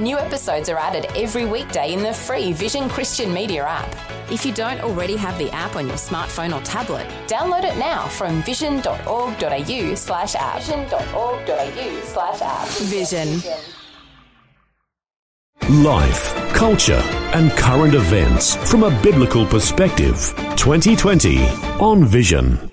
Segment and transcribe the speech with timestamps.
[0.00, 3.94] New episodes are added every weekday in the free Vision Christian Media app.
[4.30, 8.08] If you don't already have the app on your smartphone or tablet, download it now
[8.08, 10.62] from vision.org.au slash app.
[10.62, 12.68] Vision.org.au slash app.
[12.88, 13.42] Vision.
[15.84, 17.02] Life, culture,
[17.34, 20.32] and current events from a biblical perspective.
[20.56, 21.44] 2020
[21.80, 22.71] on Vision.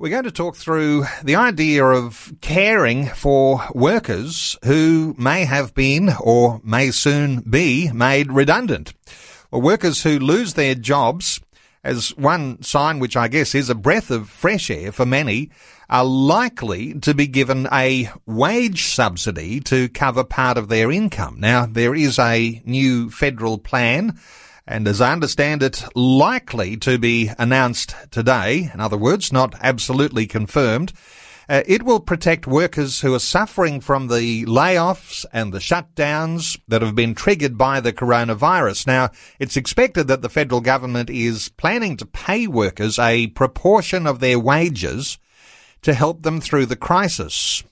[0.00, 6.10] We're going to talk through the idea of caring for workers who may have been
[6.20, 8.94] or may soon be made redundant.
[9.50, 11.40] Or workers who lose their jobs
[11.82, 15.50] as one sign, which I guess is a breath of fresh air for many,
[15.90, 21.40] are likely to be given a wage subsidy to cover part of their income.
[21.40, 24.16] Now, there is a new federal plan
[24.68, 28.70] and as I understand it, likely to be announced today.
[28.72, 30.92] In other words, not absolutely confirmed.
[31.48, 36.82] Uh, it will protect workers who are suffering from the layoffs and the shutdowns that
[36.82, 38.86] have been triggered by the coronavirus.
[38.86, 39.08] Now,
[39.38, 44.38] it's expected that the federal government is planning to pay workers a proportion of their
[44.38, 45.16] wages
[45.82, 47.62] to help them through the crisis.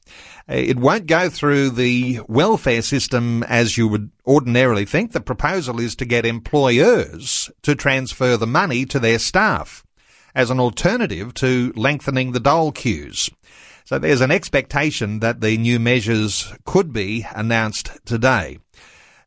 [0.49, 5.13] Uh, it won't go through the welfare system as you would ordinarily think.
[5.13, 9.85] The proposal is to get employers to transfer the money to their staff
[10.35, 13.31] as an alternative to lengthening the dole queues.
[13.85, 18.59] So there's an expectation that the new measures could be announced today.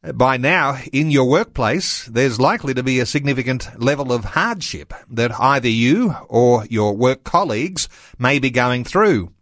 [0.01, 5.37] By now, in your workplace, there's likely to be a significant level of hardship that
[5.37, 9.33] either you or your work colleagues may be going through.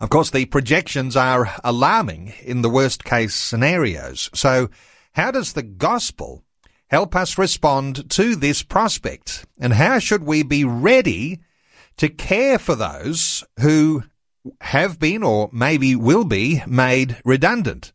[0.00, 4.28] Of course, the projections are alarming in the worst case scenarios.
[4.34, 4.68] So
[5.12, 6.42] how does the gospel
[6.88, 9.46] help us respond to this prospect?
[9.60, 11.38] And how should we be ready
[11.98, 14.02] to care for those who
[14.60, 17.92] have been or maybe will be made redundant?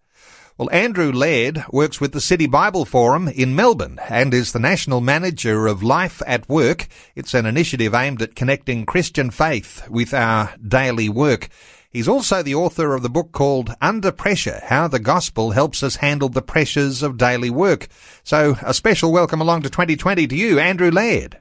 [0.57, 5.01] Well, Andrew Laird works with the City Bible Forum in Melbourne and is the national
[5.01, 6.88] manager of Life at Work.
[7.16, 11.50] It's an initiative aimed at connecting Christian faith with our daily work.
[11.91, 15.97] He's also the author of the book called Under Pressure, How the Gospel Helps Us
[15.97, 17.88] Handle the Pressures of Daily Work.
[18.24, 21.38] So a special welcome along to 2020 to you, Andrew Laird.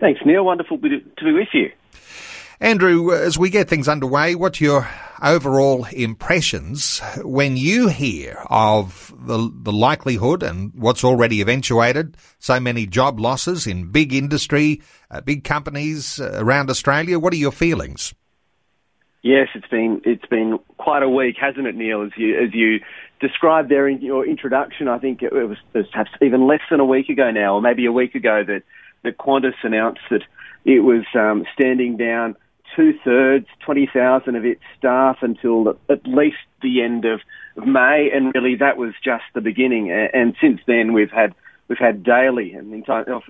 [0.00, 0.42] Thanks, Neil.
[0.42, 1.70] Wonderful to be with you.
[2.62, 4.86] Andrew, as we get things underway, what's your
[5.22, 12.86] overall impressions when you hear of the, the likelihood and what's already eventuated, so many
[12.86, 17.18] job losses in big industry, uh, big companies uh, around Australia?
[17.18, 18.12] What are your feelings?
[19.22, 22.02] Yes, it's been it's been quite a week, hasn't it, Neil?
[22.02, 22.80] As you as you
[23.20, 26.80] described there in your introduction, I think it was, it was perhaps even less than
[26.80, 28.62] a week ago now, or maybe a week ago, that
[29.02, 30.22] that Qantas announced that
[30.66, 32.36] it was um, standing down
[32.76, 37.20] two thirds, twenty thousand of its staff until at least the end of,
[37.66, 39.90] May, and really that was just the beginning.
[39.90, 41.34] And, and since then, we've had
[41.68, 42.84] we've had daily and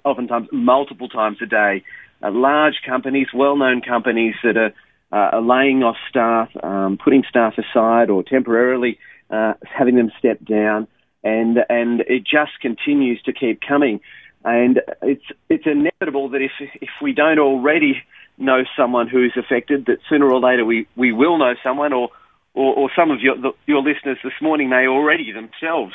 [0.04, 1.84] oftentimes multiple times a day,
[2.22, 4.72] uh, large companies, well-known companies that are
[5.12, 8.98] uh, laying off staff, um, putting staff aside, or temporarily
[9.30, 10.86] uh, having them step down,
[11.24, 14.00] and and it just continues to keep coming.
[14.44, 18.02] And it's it's inevitable that if if we don't already
[18.40, 22.08] know someone who's affected, that sooner or later we, we will know someone, or
[22.54, 25.94] or, or some of your the, your listeners this morning may already themselves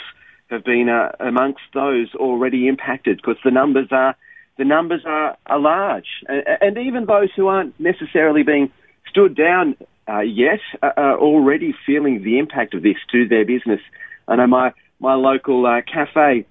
[0.50, 4.16] have been uh, amongst those already impacted, because the numbers are
[4.58, 8.72] the numbers are, are large, and, and even those who aren't necessarily being
[9.10, 9.76] stood down
[10.08, 13.82] uh, yet uh, are already feeling the impact of this to their business.
[14.28, 16.46] I know my, my local uh, cafe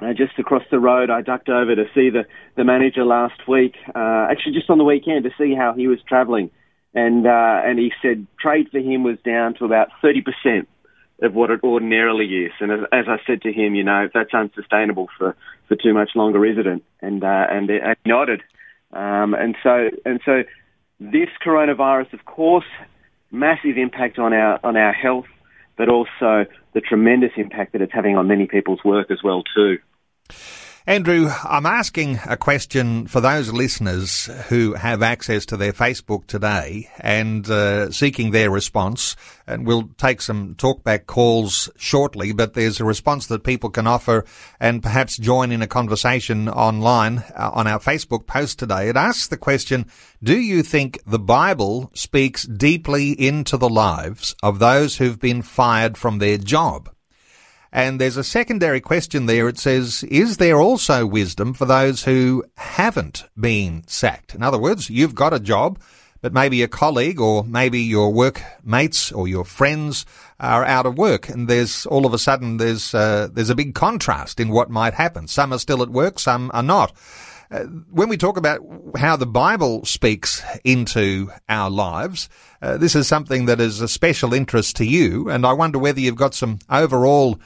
[0.00, 2.26] uh, just across the road, I ducked over to see the,
[2.56, 5.98] the manager last week, uh, actually just on the weekend to see how he was
[6.08, 6.50] travelling.
[6.94, 10.66] And, uh, and he said trade for him was down to about 30%
[11.20, 12.52] of what it ordinarily is.
[12.60, 15.36] And as, as, I said to him, you know, that's unsustainable for,
[15.66, 16.82] for too much longer, isn't it?
[17.02, 18.42] And, and, and he nodded.
[18.92, 20.44] Um, and so, and so
[21.00, 22.64] this coronavirus, of course,
[23.30, 25.26] massive impact on our on our health,
[25.76, 29.78] but also the tremendous impact that it's having on many people's work as well too.
[30.88, 36.88] Andrew, I'm asking a question for those listeners who have access to their Facebook today
[36.98, 39.14] and uh, seeking their response.
[39.46, 44.24] And we'll take some talkback calls shortly, but there's a response that people can offer
[44.58, 48.88] and perhaps join in a conversation online uh, on our Facebook post today.
[48.88, 49.84] It asks the question,
[50.22, 55.98] do you think the Bible speaks deeply into the lives of those who've been fired
[55.98, 56.88] from their job?
[57.78, 59.46] And there's a secondary question there.
[59.46, 64.34] It says, is there also wisdom for those who haven't been sacked?
[64.34, 65.78] In other words, you've got a job,
[66.20, 70.04] but maybe a colleague or maybe your workmates or your friends
[70.40, 71.28] are out of work.
[71.28, 74.94] And there's all of a sudden there's, uh, there's a big contrast in what might
[74.94, 75.28] happen.
[75.28, 76.92] Some are still at work, some are not.
[77.48, 78.58] Uh, when we talk about
[78.96, 82.28] how the Bible speaks into our lives,
[82.60, 86.00] uh, this is something that is a special interest to you, and I wonder whether
[86.00, 87.38] you've got some overall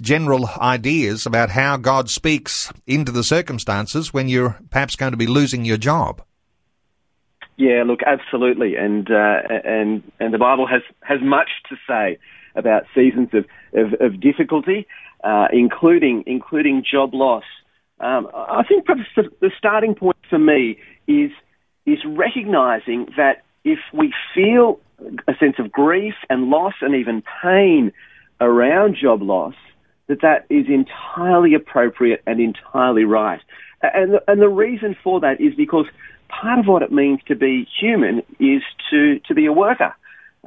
[0.00, 5.26] general ideas about how God speaks into the circumstances when you're perhaps going to be
[5.26, 6.22] losing your job.
[7.56, 12.18] Yeah, look, absolutely, and uh, and and the Bible has has much to say
[12.54, 13.44] about seasons of
[13.74, 14.86] of, of difficulty,
[15.22, 17.44] uh, including including job loss.
[18.00, 21.30] Um, I think perhaps the, the starting point for me is
[21.84, 24.80] is recognizing that if we feel
[25.28, 27.92] a sense of grief and loss and even pain
[28.42, 29.54] around job loss,
[30.08, 33.40] that that is entirely appropriate and entirely right.
[33.82, 35.86] And the, and the reason for that is because
[36.28, 39.94] part of what it means to be human is to, to be a worker.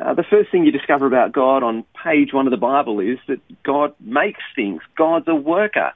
[0.01, 3.18] Uh, the first thing you discover about God on page one of the Bible is
[3.27, 4.81] that God makes things.
[4.97, 5.94] God's a worker.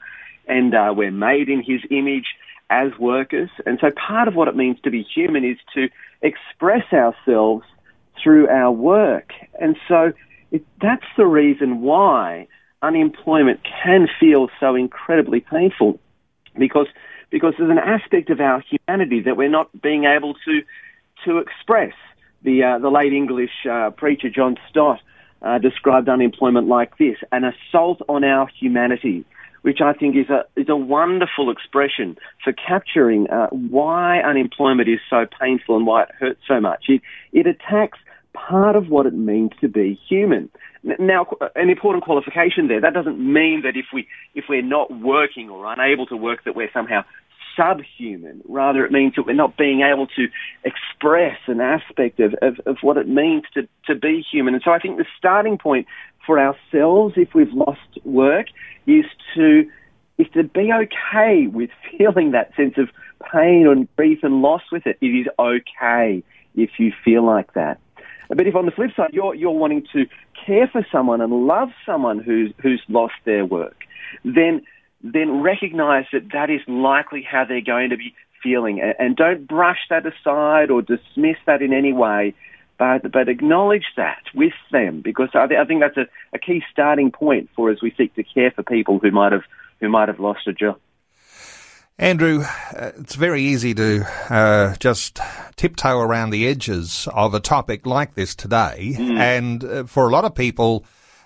[0.48, 2.36] And uh, we're made in his image
[2.70, 3.50] as workers.
[3.66, 5.90] And so part of what it means to be human is to
[6.22, 7.66] express ourselves
[8.22, 9.32] through our work.
[9.60, 10.14] And so
[10.52, 12.48] it, that's the reason why
[12.82, 16.00] unemployment can feel so incredibly painful
[16.58, 16.88] because
[17.30, 20.62] because there's an aspect of our humanity that we're not being able to
[21.26, 21.94] to express.
[22.44, 25.00] The uh, the late English uh, preacher John Stott
[25.42, 29.26] uh, described unemployment like this: an assault on our humanity,
[29.62, 35.00] which I think is a is a wonderful expression for capturing uh, why unemployment is
[35.10, 36.86] so painful and why it hurts so much.
[36.88, 37.02] It
[37.34, 38.00] it attacks
[38.34, 40.50] part of what it means to be human.
[40.84, 42.82] Now, an important qualification there.
[42.82, 46.56] That doesn't mean that if we if we're not working or unable to work, that
[46.56, 47.04] we're somehow
[47.58, 48.42] subhuman.
[48.48, 50.28] Rather, it means that we're not being able to
[50.64, 54.54] express an aspect of, of, of what it means to, to be human.
[54.54, 55.88] And so, I think the starting point
[56.26, 58.48] for ourselves, if we've lost work,
[58.88, 59.06] is
[59.36, 59.70] to
[60.18, 62.90] is to be okay with feeling that sense of
[63.34, 64.98] pain and grief and loss with it.
[65.02, 66.24] It is okay
[66.56, 67.80] if you feel like that.
[68.30, 70.06] But if on the flip side you're you're wanting to
[70.46, 73.84] care for someone and love someone who's who's lost their work,
[74.24, 74.62] then
[75.04, 79.80] then recognise that that is likely how they're going to be feeling, and don't brush
[79.90, 82.34] that aside or dismiss that in any way,
[82.78, 87.12] but but acknowledge that with them because I, I think that's a, a key starting
[87.12, 89.44] point for as we seek to care for people who might have
[89.80, 90.80] who might have lost a job.
[92.00, 95.20] Andrew, uh, it's very easy to uh, just
[95.58, 99.20] tiptoe around the edges of a topic like this today, mm.
[99.20, 100.86] and uh, for a lot of people,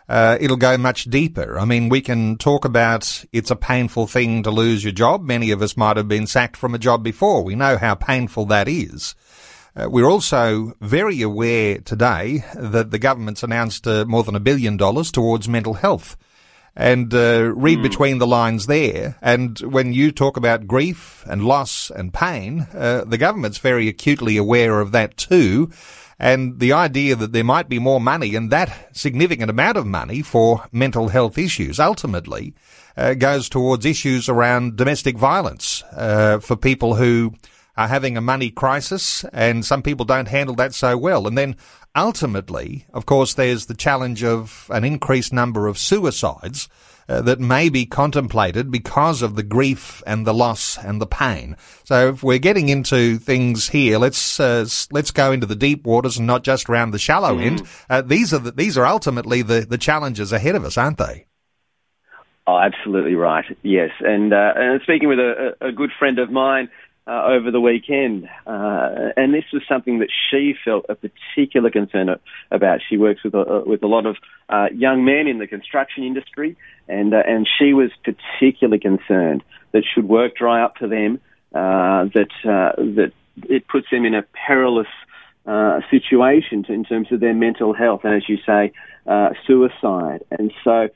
[0.09, 1.59] uh, it'll go much deeper.
[1.59, 5.23] I mean, we can talk about it's a painful thing to lose your job.
[5.23, 7.43] Many of us might have been sacked from a job before.
[7.43, 9.13] We know how painful that is.
[9.75, 14.77] Uh, we're also very aware today that the government's announced uh, more than a billion
[14.77, 16.17] dollars towards mental health
[16.75, 17.83] and uh, read mm.
[17.83, 19.15] between the lines there.
[19.21, 24.37] And when you talk about grief and loss and pain, uh, the government's very acutely
[24.37, 25.71] aware of that too.
[26.19, 30.21] And the idea that there might be more money and that significant amount of money
[30.21, 32.53] for mental health issues ultimately
[32.95, 37.33] uh, goes towards issues around domestic violence uh, for people who
[37.75, 41.27] are having a money crisis and some people don't handle that so well.
[41.27, 41.56] And then
[41.95, 46.69] ultimately, of course, there's the challenge of an increased number of suicides
[47.07, 51.56] uh, that may be contemplated because of the grief and the loss and the pain.
[51.83, 56.18] So if we're getting into things here, let's uh, let's go into the deep waters
[56.18, 57.45] and not just around the shallow mm.
[57.45, 57.68] end.
[57.90, 61.28] Uh, these are the, these are ultimately the, the challenges ahead of us, aren't they?
[62.45, 63.45] Oh, absolutely right.
[63.64, 66.69] Yes, and, uh, and speaking with a, a good friend of mine
[67.06, 72.10] uh, over the weekend, uh, and this was something that she felt a particular concern
[72.50, 72.80] about.
[72.88, 74.16] She works with a, with a lot of
[74.48, 76.56] uh, young men in the construction industry,
[76.88, 79.44] and uh, and she was particularly concerned
[79.74, 81.19] that should work dry up for them,
[81.54, 83.12] uh, that uh, that
[83.50, 84.88] it puts them in a perilous
[85.92, 88.72] situation to, in terms of their mental health, and as you say,
[89.45, 90.24] suicide.
[90.31, 90.88] And so,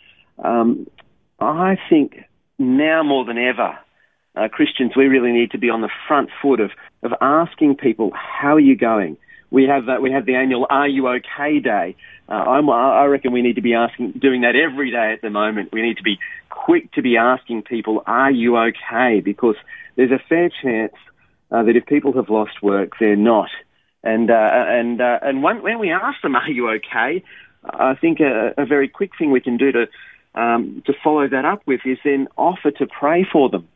[0.41, 0.87] um,
[1.37, 2.23] I think
[2.57, 3.77] now more than ever
[4.37, 6.71] uh, Christians, we really need to be on the front foot of,
[7.03, 9.17] of asking people, how are you going?
[9.49, 11.95] We have, uh, we have the annual Are You OK Day.
[12.29, 15.71] Uh, i reckon we need to be asking, doing that every day at the moment.
[15.71, 19.21] We need to be quick to be asking people, are you okay?
[19.21, 19.55] Because
[19.95, 20.93] there's a fair chance
[21.51, 23.49] uh, that if people have lost work, they're not.
[24.03, 27.23] And, uh, and, uh, and when, when we ask them, are you okay?
[27.63, 29.87] I think a, a very quick thing we can do to,
[30.35, 33.67] um, to follow that up with is then offer to pray for them.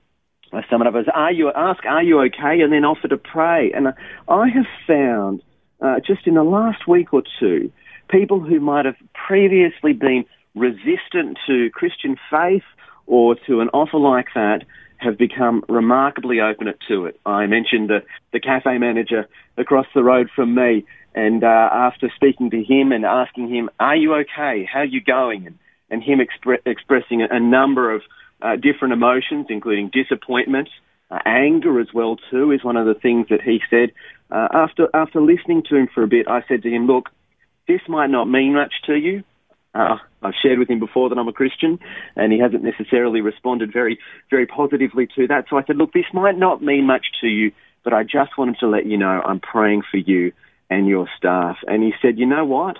[0.69, 3.71] Some of us are you ask, are you okay, and then offer to pray.
[3.73, 3.87] And
[4.27, 5.41] I have found
[5.81, 7.71] uh, just in the last week or two,
[8.09, 12.63] people who might have previously been resistant to Christian faith
[13.07, 14.63] or to an offer like that
[14.97, 17.19] have become remarkably open to it.
[17.25, 18.03] I mentioned the,
[18.33, 19.27] the cafe manager
[19.57, 23.95] across the road from me, and uh, after speaking to him and asking him, "Are
[23.95, 24.67] you okay?
[24.71, 25.57] How are you going?" and,
[25.89, 28.03] and him expre- expressing a number of
[28.41, 30.69] uh, different emotions, including disappointment,
[31.09, 33.91] uh, anger as well too, is one of the things that he said.
[34.29, 37.09] Uh, after after listening to him for a bit, I said to him, "Look,
[37.67, 39.23] this might not mean much to you."
[39.73, 41.79] Uh, I've shared with him before that I'm a Christian,
[42.15, 45.45] and he hasn't necessarily responded very, very positively to that.
[45.49, 47.51] So I said, look, this might not mean much to you,
[47.83, 50.33] but I just wanted to let you know I'm praying for you
[50.69, 51.57] and your staff.
[51.67, 52.77] And he said, you know what?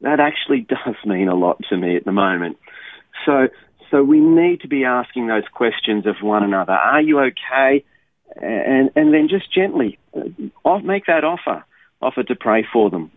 [0.00, 2.56] That actually does mean a lot to me at the moment.
[3.26, 3.48] So,
[3.90, 6.72] so we need to be asking those questions of one another.
[6.72, 7.84] Are you okay?
[8.36, 11.64] And, and then just gently uh, make that offer,
[12.00, 13.10] offer to pray for them.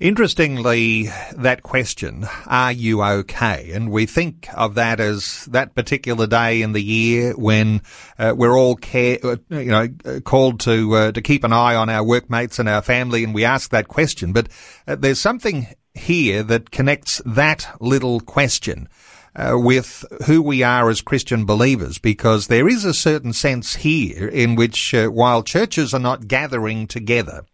[0.00, 3.70] Interestingly, that question, are you okay?
[3.72, 7.80] And we think of that as that particular day in the year when
[8.18, 9.88] uh, we're all care, uh, you know,
[10.24, 13.44] called to uh, to keep an eye on our workmates and our family, and we
[13.44, 14.32] ask that question.
[14.32, 14.48] But
[14.88, 18.88] uh, there's something here that connects that little question.
[19.36, 24.28] Uh, with who we are as Christian believers, because there is a certain sense here
[24.28, 27.44] in which, uh, while churches are not gathering together,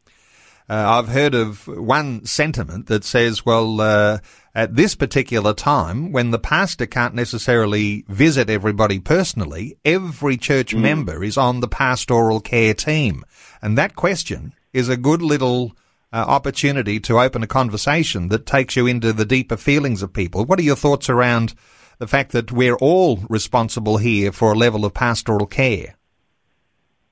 [0.69, 4.19] uh, I've heard of one sentiment that says, well, uh,
[4.55, 10.81] at this particular time, when the pastor can't necessarily visit everybody personally, every church mm.
[10.81, 13.25] member is on the pastoral care team.
[13.61, 15.73] And that question is a good little
[16.13, 20.45] uh, opportunity to open a conversation that takes you into the deeper feelings of people.
[20.45, 21.55] What are your thoughts around
[21.99, 25.97] the fact that we're all responsible here for a level of pastoral care?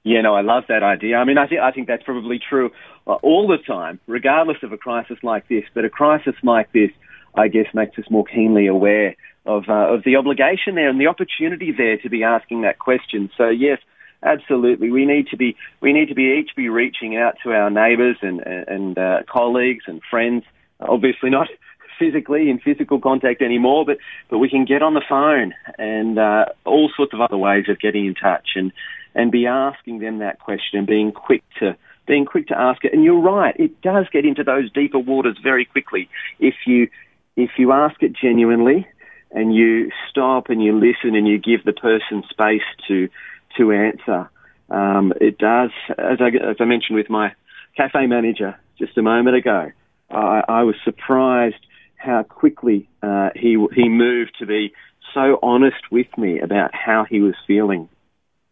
[0.04, 1.16] Yeah, no, I love that idea.
[1.16, 2.70] I mean, I think I think that's probably true
[3.06, 5.64] uh, all the time, regardless of a crisis like this.
[5.74, 6.90] But a crisis like this,
[7.34, 11.08] I guess, makes us more keenly aware of uh, of the obligation there and the
[11.08, 13.28] opportunity there to be asking that question.
[13.36, 13.80] So yes,
[14.22, 17.70] absolutely, we need to be we need to be each be reaching out to our
[17.70, 20.44] neighbours and and uh, colleagues and friends.
[20.80, 21.48] Obviously, not
[21.98, 23.98] physically in physical contact anymore, but
[24.30, 27.78] but we can get on the phone and uh, all sorts of other ways of
[27.80, 28.72] getting in touch and
[29.14, 32.92] and be asking them that question and being quick to being quick to ask it.
[32.92, 36.08] And you're right, it does get into those deeper waters very quickly
[36.38, 36.88] if you
[37.36, 38.86] if you ask it genuinely
[39.30, 43.08] and you stop and you listen and you give the person space to
[43.56, 44.30] to answer.
[44.70, 47.32] Um, it does, as I, as I mentioned with my
[47.76, 49.70] cafe manager just a moment ago,
[50.10, 51.64] I, I was surprised
[51.96, 54.72] how quickly uh, he he moved to be
[55.12, 57.88] so honest with me about how he was feeling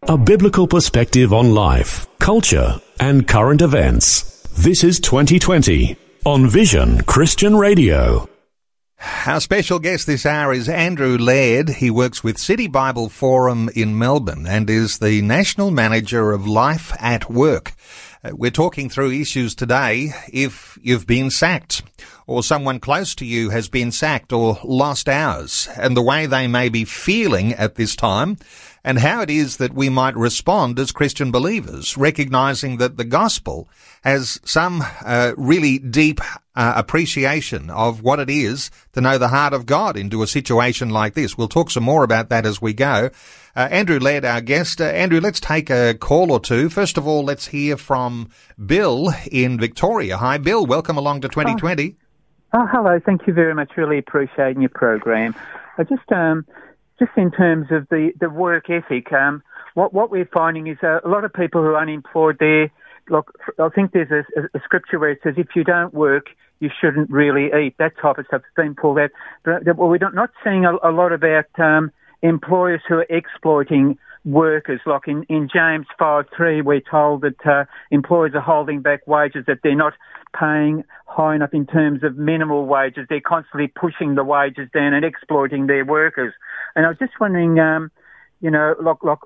[0.03, 4.43] a biblical perspective on life, culture, and current events.
[4.57, 8.29] This is 2020 on Vision Christian Radio.
[9.27, 11.69] Our special guest this hour is Andrew Laird.
[11.69, 16.93] He works with City Bible Forum in Melbourne and is the National Manager of Life
[16.99, 17.75] at Work.
[18.25, 21.83] Uh, we're talking through issues today if you've been sacked
[22.27, 26.47] or someone close to you has been sacked or lost hours and the way they
[26.47, 28.37] may be feeling at this time
[28.83, 33.69] and how it is that we might respond as Christian believers, recognizing that the gospel
[34.05, 36.21] has some uh, really deep
[36.57, 40.91] uh, appreciation of what it is to know the heart of God into a situation
[40.91, 41.37] like this.
[41.37, 43.11] We'll talk some more about that as we go.
[43.55, 44.81] Uh, Andrew Laird, our guest.
[44.81, 46.69] Uh, Andrew, let's take a call or two.
[46.69, 48.31] First of all, let's hear from
[48.65, 50.17] Bill in Victoria.
[50.17, 50.67] Hi, Bill.
[50.67, 51.97] Welcome along to 2020.
[52.53, 53.01] Oh, oh hello.
[53.05, 53.73] Thank you very much.
[53.77, 55.35] Really appreciating your program.
[55.79, 56.47] I just um,
[56.99, 59.43] just in terms of the, the work ethic, um,
[59.75, 62.71] what, what we're finding is a, a lot of people who are unemployed there,
[63.11, 66.27] look, I think there's a, a, scripture where it says, if you don't work,
[66.61, 67.75] you shouldn't really eat.
[67.79, 69.11] That type of stuff's been pulled out.
[69.45, 74.81] But well, we're not seeing a, a lot about um, employers who are exploiting workers.
[74.87, 79.45] Like in, in James 5 3, we're told that uh, employers are holding back wages,
[79.47, 79.95] that they're not
[80.39, 83.07] paying high enough in terms of minimal wages.
[83.09, 86.35] They're constantly pushing the wages down and exploiting their workers.
[86.75, 87.91] And I was just wondering, um,
[88.41, 89.19] you know, like, like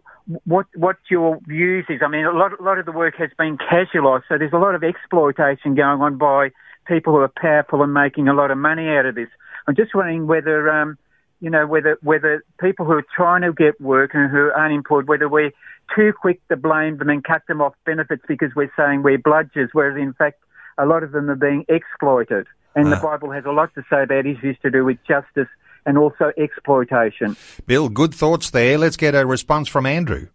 [0.45, 2.01] what what your views is.
[2.05, 4.59] I mean, a lot a lot of the work has been casualised, so there's a
[4.59, 6.51] lot of exploitation going on by
[6.87, 9.29] people who are powerful and making a lot of money out of this.
[9.67, 10.99] I'm just wondering whether, um,
[11.41, 15.09] you know, whether whether people who are trying to get work and who are unemployed,
[15.09, 15.53] whether we're
[15.95, 19.69] too quick to blame them and cut them off benefits because we're saying we're bludgers,
[19.73, 20.41] whereas in fact
[20.79, 22.47] a lot of them are being exploited.
[22.75, 22.97] And uh.
[22.97, 25.49] the Bible has a lot to say about issues to do with justice
[25.87, 27.37] and also exploitation.
[27.67, 28.79] Bill, good thoughts there.
[28.79, 30.29] Let's get a response from Andrew.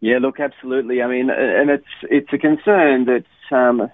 [0.00, 1.02] Yeah, look, absolutely.
[1.02, 3.90] I mean, and it's it's a concern that um,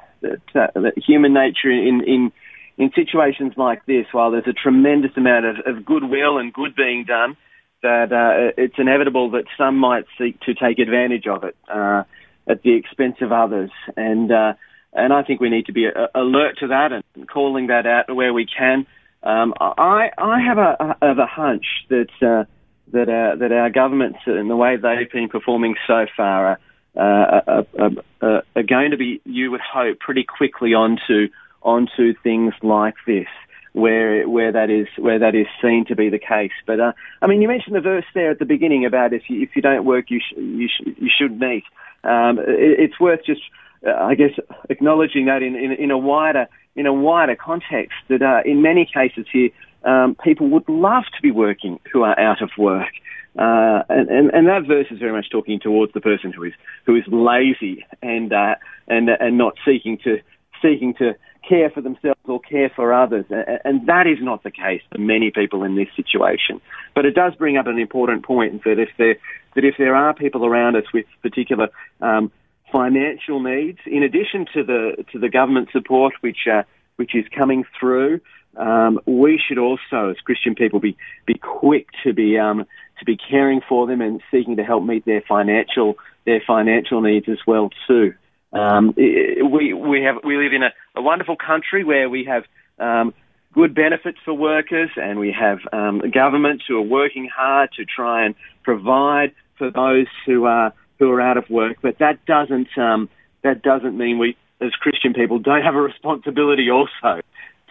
[0.55, 2.33] that, uh, that human nature in in
[2.77, 7.05] in situations like this, while there's a tremendous amount of, of goodwill and good being
[7.05, 7.37] done,
[7.83, 12.03] that uh, it's inevitable that some might seek to take advantage of it uh,
[12.49, 14.55] at the expense of others, and uh,
[14.93, 18.15] and I think we need to be uh, alert to that and calling that out
[18.15, 18.87] where we can.
[19.23, 22.45] Um, I I have a, have a hunch that uh,
[22.93, 26.59] that our, that our governments and the way they've been performing so far
[27.01, 31.29] are, uh, are, going to be, you would hope, pretty quickly onto
[31.63, 33.27] onto things like this
[33.75, 36.53] where where that is where that is seen to be the case.
[36.67, 39.43] But uh, I mean, you mentioned the verse there at the beginning about if you
[39.43, 41.65] if you don't work, you sh- you sh- you shouldn't eat.
[42.05, 43.43] Um, it, it's worth just
[43.87, 44.31] uh, I guess
[44.71, 46.47] acknowledging that in, in, in a wider
[46.77, 49.51] in a wider context that uh, in many cases here
[49.85, 52.93] um, people would love to be working who are out of work.
[53.37, 56.53] Uh, and, and, and, that verse is very much talking towards the person who is
[56.87, 58.55] who is lazy and uh,
[58.87, 60.19] and and not seeking to
[60.63, 61.15] seeking to
[61.49, 63.25] care for themselves or care for others,
[63.65, 66.61] and that is not the case for many people in this situation.
[66.95, 69.17] But it does bring up an important point that if there
[69.55, 71.69] that if there are people around us with particular
[72.01, 72.31] um,
[72.73, 76.63] financial needs, in addition to the to the government support which uh,
[76.97, 78.21] which is coming through,
[78.57, 82.67] um, we should also, as Christian people, be be quick to be um,
[82.99, 87.29] to be caring for them and seeking to help meet their financial their financial needs
[87.29, 88.15] as well too.
[88.53, 92.45] Um, we we have we live in a, a wonderful country where we have
[92.79, 93.13] um,
[93.53, 98.27] good benefits for workers, and we have um, governments who are working hard to try
[98.27, 101.79] and provide for those who are who are out of work.
[101.83, 103.09] But that doesn't um,
[103.43, 107.23] that doesn't mean we, as Christian people, don't have a responsibility also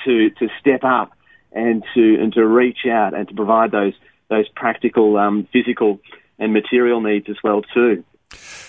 [0.06, 1.12] to to step up
[1.54, 3.94] and to and to reach out and to provide those
[4.30, 6.00] those practical, um, physical,
[6.40, 8.04] and material needs as well too.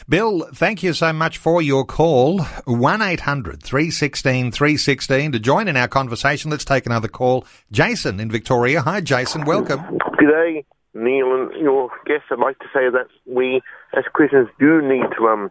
[0.09, 2.41] Bill, thank you so much for your call.
[2.67, 6.51] 1 800 316 316 to join in our conversation.
[6.51, 7.47] Let's take another call.
[7.73, 8.83] Jason in Victoria.
[8.83, 9.45] Hi, Jason.
[9.45, 9.99] Welcome.
[10.19, 10.65] Good day.
[10.95, 13.63] Neil and your guests, I'd like to say that we,
[13.97, 15.51] as Christians, do need to um,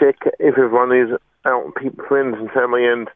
[0.00, 3.08] check if everyone is out, people, friends, and family, and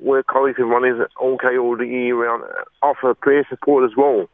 [0.00, 2.44] work colleagues, everyone is okay all the year round.
[2.82, 4.28] Offer prayer support as well.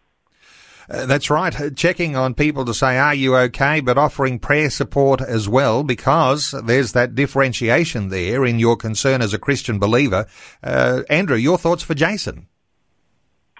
[0.89, 1.55] Uh, that's right.
[1.77, 3.81] Checking on people to say, are you okay?
[3.81, 9.35] But offering prayer support as well, because there's that differentiation there in your concern as
[9.35, 10.27] a Christian believer.
[10.63, 12.49] Uh, Andrew, your thoughts for Jason?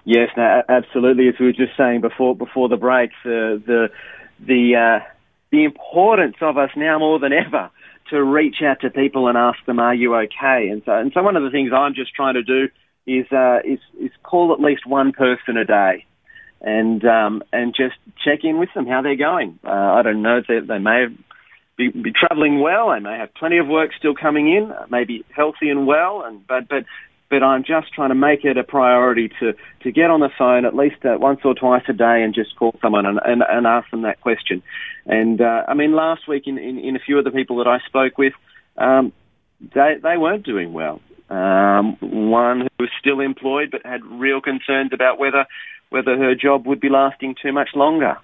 [0.05, 1.27] Yes, no, absolutely.
[1.27, 3.89] As we were just saying before before the break, the the
[4.39, 5.05] the uh,
[5.51, 7.69] the importance of us now more than ever
[8.09, 11.21] to reach out to people and ask them, "Are you okay?" And so, and so
[11.23, 12.69] one of the things I'm just trying to do
[13.05, 16.05] is uh, is is call at least one person a day,
[16.61, 19.59] and um, and just check in with them how they're going.
[19.63, 21.07] Uh, I don't know they, they may
[21.77, 22.91] be, be travelling well.
[22.91, 24.73] They may have plenty of work still coming in.
[24.89, 26.85] May be healthy and well, and but but
[27.29, 30.65] but I'm just trying to make it a priority to, to get on the phone
[30.65, 33.67] at least uh, once or twice a day and just call someone and, and, and
[33.67, 34.63] ask them that question.
[35.05, 37.67] And uh, I mean, last week in, in, in, a few of the people that
[37.67, 38.33] I spoke with,
[38.77, 39.11] um,
[39.59, 41.01] they, they weren't doing well.
[41.29, 45.45] Um, one who was still employed but had real concerns about whether
[45.89, 48.17] whether her job would be lasting too much longer.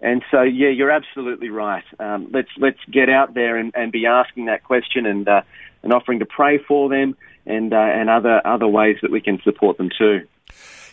[0.00, 1.84] And so, yeah, you're absolutely right.
[1.98, 5.42] Um, let's let's get out there and, and be asking that question and uh,
[5.82, 9.40] and offering to pray for them and uh, and other other ways that we can
[9.42, 10.26] support them too.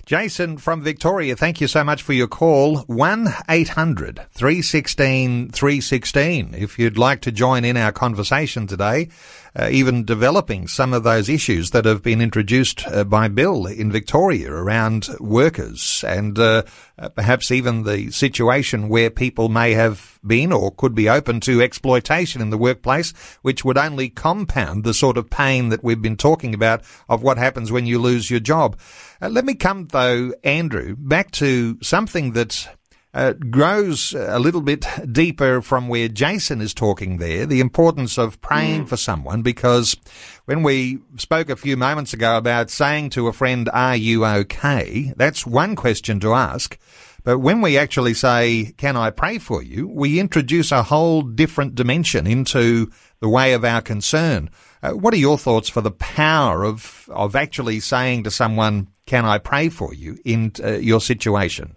[0.06, 2.78] Jason from Victoria, thank you so much for your call.
[2.84, 6.54] 1 800 316 316.
[6.54, 9.10] If you'd like to join in our conversation today,
[9.56, 13.92] uh, even developing some of those issues that have been introduced uh, by Bill in
[13.92, 16.64] Victoria around workers and uh,
[17.00, 21.62] uh, perhaps even the situation where people may have been or could be open to
[21.62, 26.18] exploitation in the workplace, which would only compound the sort of pain that we've been
[26.18, 28.78] talking about of what happens when you lose your job.
[29.22, 32.77] Uh, let me come though, Andrew, back to something that
[33.18, 38.40] uh, grows a little bit deeper from where Jason is talking there, the importance of
[38.42, 38.88] praying mm.
[38.88, 39.98] for someone, because
[40.46, 45.14] when we spoke a few moments ago about saying to a friend, are you okay?
[45.18, 46.78] That's one question to ask.
[47.24, 49.88] But when we actually say, can I pray for you?
[49.88, 54.52] We introduce a whole different dimension into the way of our concern.
[54.84, 59.26] Uh, what are your thoughts for the power of, of actually saying to someone, can
[59.26, 61.77] I pray for you in uh, your situation?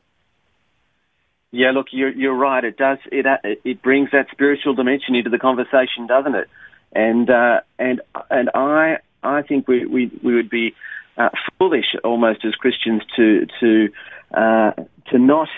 [1.53, 2.63] Yeah, look, you're you're right.
[2.63, 6.49] It does it uh, it brings that spiritual dimension into the conversation, doesn't it?
[6.93, 10.75] And uh, and and I I think we we, we would be
[11.17, 13.89] uh, foolish almost as Christians to to
[14.33, 14.73] uh,
[15.11, 15.49] to not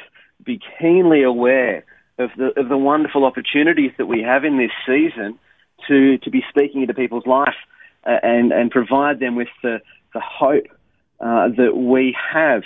[0.42, 1.85] be keenly aware
[2.18, 5.38] of the of the wonderful opportunities that we have in this season
[5.88, 7.57] to to be speaking into people's life
[8.07, 9.83] uh, and and provide them with the
[10.14, 10.68] the hope
[11.20, 12.62] uh, that we have.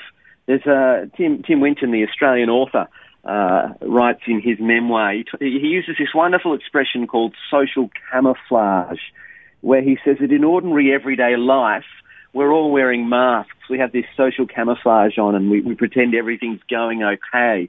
[0.47, 2.87] There's a Tim Tim Winton, the Australian author
[3.27, 9.01] uh, writes in his memoir, he, t- he uses this wonderful expression called social camouflage,
[9.61, 11.85] where he says that in ordinary everyday life,
[12.33, 13.53] we're all wearing masks.
[13.69, 17.69] We have this social camouflage on and we, we pretend everything's going okay.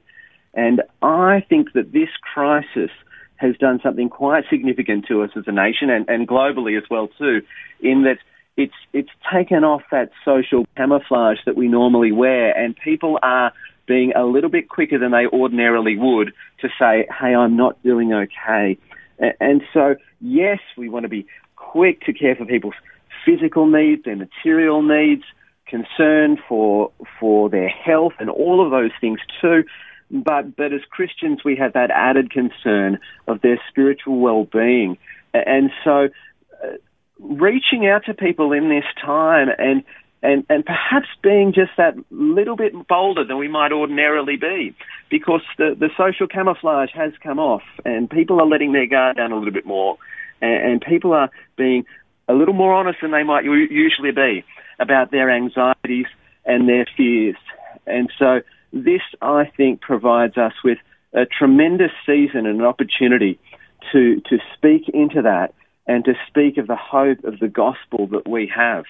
[0.54, 2.90] And I think that this crisis
[3.36, 7.08] has done something quite significant to us as a nation and, and globally as well
[7.18, 7.42] too,
[7.80, 8.18] in that
[8.56, 13.52] it's it's taken off that social camouflage that we normally wear, and people are
[13.88, 18.12] being a little bit quicker than they ordinarily would to say, hey, I'm not doing
[18.12, 18.78] okay.
[19.18, 22.74] And so, yes, we want to be quick to care for people's
[23.24, 25.24] physical needs, their material needs,
[25.66, 29.64] concern for, for their health and all of those things too.
[30.10, 34.96] But, but as Christians, we have that added concern of their spiritual well-being.
[35.34, 36.08] And so,
[36.64, 36.76] uh,
[37.18, 39.82] reaching out to people in this time and
[40.22, 44.74] and, and perhaps being just that little bit bolder than we might ordinarily be
[45.10, 49.32] because the, the social camouflage has come off and people are letting their guard down
[49.32, 49.96] a little bit more
[50.40, 51.84] and, and people are being
[52.28, 54.44] a little more honest than they might usually be
[54.78, 56.06] about their anxieties
[56.44, 57.36] and their fears.
[57.86, 58.40] And so
[58.72, 60.78] this, I think, provides us with
[61.14, 63.38] a tremendous season and an opportunity
[63.92, 65.54] to, to speak into that
[65.86, 68.84] and to speak of the hope of the gospel that we have.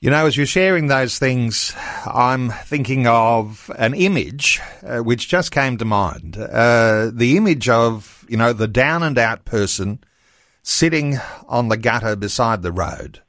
[0.00, 1.74] You know, as you're sharing those things,
[2.06, 6.36] I'm thinking of an image uh, which just came to mind.
[6.36, 9.98] Uh, the image of, you know, the down and out person
[10.62, 13.22] sitting on the gutter beside the road.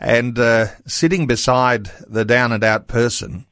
[0.00, 3.45] And uh, sitting beside the down and out person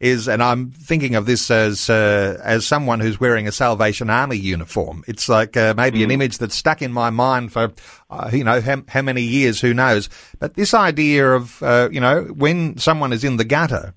[0.00, 4.36] is, and I'm thinking of this as uh, as someone who's wearing a Salvation Army
[4.36, 5.02] uniform.
[5.08, 6.04] It's like uh, maybe mm.
[6.04, 7.72] an image that's stuck in my mind for
[8.10, 10.08] uh, you know how, how, many years, who knows.
[10.38, 13.94] But this idea of uh, you know when someone is in the gutter.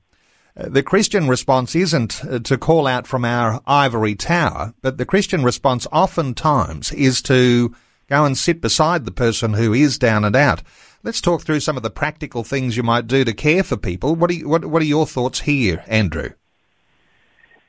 [0.57, 5.05] Uh, the Christian response isn't uh, to call out from our ivory tower, but the
[5.05, 7.73] Christian response oftentimes is to
[8.09, 10.61] go and sit beside the person who is down and out.
[11.03, 14.15] Let's talk through some of the practical things you might do to care for people.
[14.15, 16.29] What are you, what, what are your thoughts here, Andrew?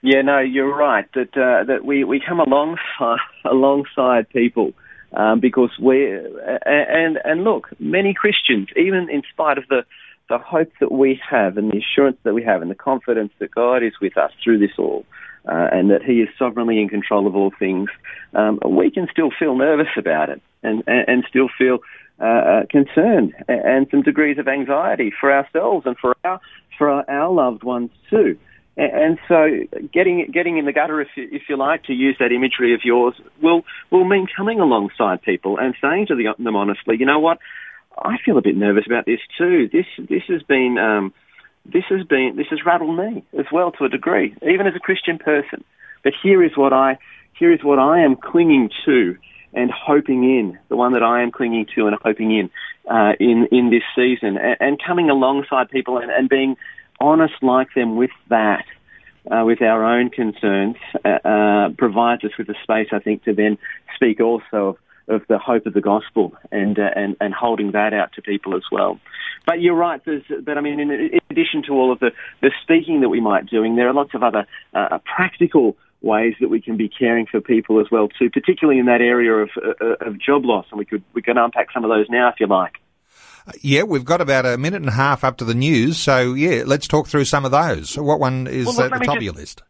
[0.02, 4.72] Yeah, no, you're right that uh, that we, we come alongside alongside people
[5.14, 6.12] um, because we
[6.66, 9.84] and and look, many Christians, even in spite of the
[10.32, 13.50] the hope that we have and the assurance that we have and the confidence that
[13.50, 15.04] God is with us through this all,
[15.46, 17.90] uh, and that He is sovereignly in control of all things,
[18.32, 21.80] um, we can still feel nervous about it and and, and still feel
[22.18, 26.40] uh, uh, concern and some degrees of anxiety for ourselves and for our
[26.78, 28.38] for our loved ones too.
[28.74, 29.48] And so,
[29.92, 32.80] getting getting in the gutter, if you, if you like, to use that imagery of
[32.84, 37.36] yours, will will mean coming alongside people and saying to them honestly, you know what,
[37.98, 39.68] I feel a bit nervous about this too.
[39.72, 41.12] This this has been um,
[41.64, 44.80] this has been this has rattled me as well to a degree, even as a
[44.80, 45.64] Christian person.
[46.02, 46.98] But here is what I
[47.38, 49.16] here is what I am clinging to
[49.54, 52.50] and hoping in, the one that I am clinging to and hoping in,
[52.90, 56.56] uh, in, in this season, and, and coming alongside people and, and, being
[57.00, 58.64] honest like them with that,
[59.30, 63.34] uh, with our own concerns, uh, uh provides us with a space, I think, to
[63.34, 63.58] then
[63.94, 64.76] speak also of,
[65.08, 68.54] of the hope of the gospel and, uh, and, and holding that out to people
[68.54, 68.98] as well.
[69.46, 70.00] But you're right.
[70.04, 72.10] but I mean, in, in, addition to all of the,
[72.40, 76.34] the speaking that we might be doing, there are lots of other uh, practical ways
[76.40, 79.50] that we can be caring for people as well too, particularly in that area of,
[79.56, 80.66] uh, of job loss.
[80.70, 82.74] And we could we can unpack some of those now if you like.
[83.60, 86.62] Yeah, we've got about a minute and a half up to the news, so yeah,
[86.64, 87.98] let's talk through some of those.
[87.98, 89.62] What one is well, look, at the top just, of your list?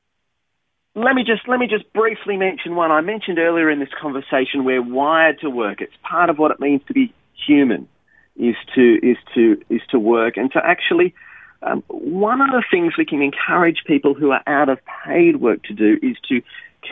[0.95, 4.65] Let me just let me just briefly mention one I mentioned earlier in this conversation.
[4.65, 5.81] We're wired to work.
[5.81, 7.15] It's part of what it means to be
[7.47, 7.89] human,
[8.37, 11.15] is to is to is to work and to actually
[11.63, 15.63] um, one of the things we can encourage people who are out of paid work
[15.65, 16.43] to do is to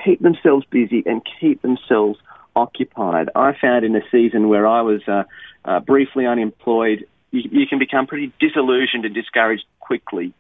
[0.05, 2.19] keep themselves busy and keep themselves
[2.57, 3.29] occupied.
[3.35, 5.25] I found in a season where I was uh,
[5.65, 10.33] uh, briefly unemployed, you, you, can become pretty disillusioned and discouraged quickly.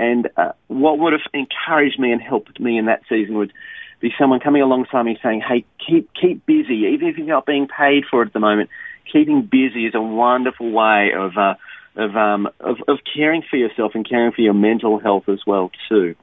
[0.00, 3.52] And uh, what would have encouraged me and helped me in that season would
[4.00, 7.68] be someone coming alongside me saying, "Hey, keep keep busy, even if you're not being
[7.68, 8.70] paid for it at the moment.
[9.12, 11.54] Keeping busy is a wonderful way of uh,
[11.96, 15.70] of, um, of of caring for yourself and caring for your mental health as well
[15.90, 16.16] too."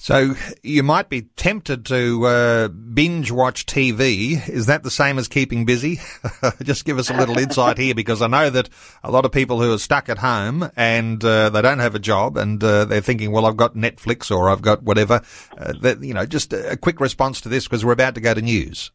[0.00, 4.48] So you might be tempted to uh, binge watch TV.
[4.48, 5.98] Is that the same as keeping busy?
[6.62, 8.68] Just give us a little insight here, because I know that
[9.02, 11.98] a lot of people who are stuck at home and uh, they don't have a
[11.98, 15.20] job, and uh, they're thinking, "Well, I've got Netflix or I've got whatever."
[15.58, 18.32] Uh, that you know, just a quick response to this because we're about to go
[18.32, 18.92] to news.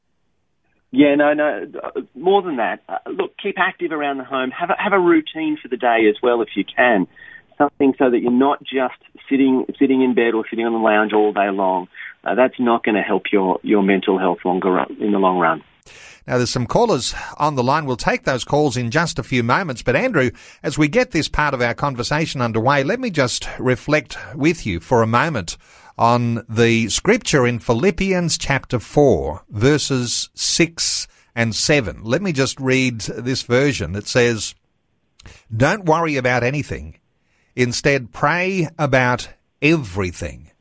[0.91, 1.69] Yeah, no, no.
[2.15, 4.51] More than that, uh, look, keep active around the home.
[4.51, 7.07] Have a, have a routine for the day as well, if you can
[7.57, 11.13] something so that you're not just sitting sitting in bed or sitting on the lounge
[11.13, 11.87] all day long.
[12.23, 15.63] Uh, that's not going to help your your mental health longer in the long run.
[16.25, 17.85] Now, there's some callers on the line.
[17.85, 19.81] We'll take those calls in just a few moments.
[19.81, 20.31] But, Andrew,
[20.61, 24.79] as we get this part of our conversation underway, let me just reflect with you
[24.79, 25.57] for a moment
[25.97, 32.03] on the scripture in Philippians chapter 4, verses 6 and 7.
[32.03, 33.95] Let me just read this version.
[33.95, 34.55] It says,
[35.55, 36.99] Don't worry about anything.
[37.55, 39.29] Instead, pray about
[39.61, 40.51] everything.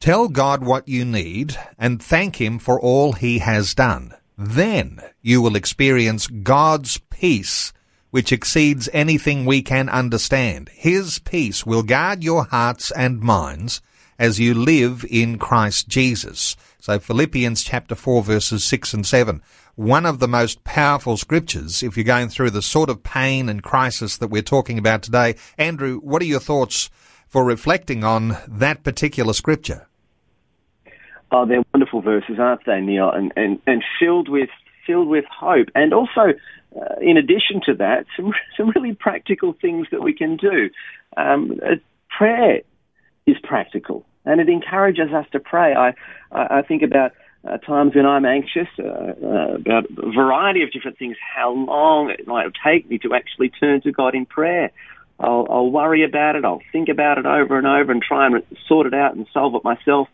[0.00, 4.14] Tell God what you need and thank Him for all He has done.
[4.36, 7.72] Then you will experience God's peace,
[8.10, 10.68] which exceeds anything we can understand.
[10.70, 13.80] His peace will guard your hearts and minds
[14.18, 16.56] as you live in Christ Jesus.
[16.80, 19.42] So Philippians chapter 4 verses 6 and 7
[19.76, 23.62] one of the most powerful scriptures if you're going through the sort of pain and
[23.62, 25.34] crisis that we're talking about today.
[25.58, 26.90] Andrew, what are your thoughts
[27.26, 29.88] for reflecting on that particular scripture?
[31.32, 33.10] Oh, they're wonderful verses, aren't they, Neil?
[33.10, 34.50] And and, and filled with
[34.86, 36.34] filled with hope, and also,
[36.76, 40.70] uh, in addition to that, some some really practical things that we can do.
[41.16, 41.58] Um,
[42.08, 42.60] prayer
[43.26, 45.74] is practical, and it encourages us to pray.
[45.74, 45.94] I,
[46.30, 47.12] I think about
[47.66, 52.26] times when I'm anxious uh, uh, about a variety of different things, how long it
[52.26, 54.70] might take me to actually turn to God in prayer.
[55.20, 58.42] I'll, I'll worry about it, I'll think about it over and over and try and
[58.66, 60.08] sort it out and solve it myself.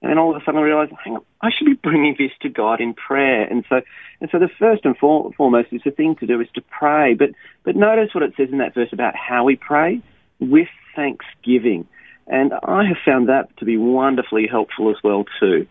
[0.00, 2.30] And then all of a sudden I realize, hang on, I should be bringing this
[2.42, 3.44] to God in prayer.
[3.44, 3.80] And so,
[4.20, 7.14] and so the first and for, foremost is the thing to do is to pray.
[7.14, 7.30] But,
[7.64, 10.02] but notice what it says in that verse about how we pray
[10.40, 11.88] with thanksgiving.
[12.26, 15.66] And I have found that to be wonderfully helpful as well too.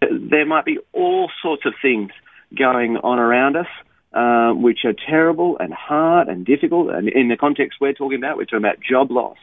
[0.00, 2.10] There might be all sorts of things
[2.56, 3.66] going on around us,
[4.12, 6.90] uh, which are terrible and hard and difficult.
[6.90, 9.38] And in the context we're talking about, we're talking about job loss.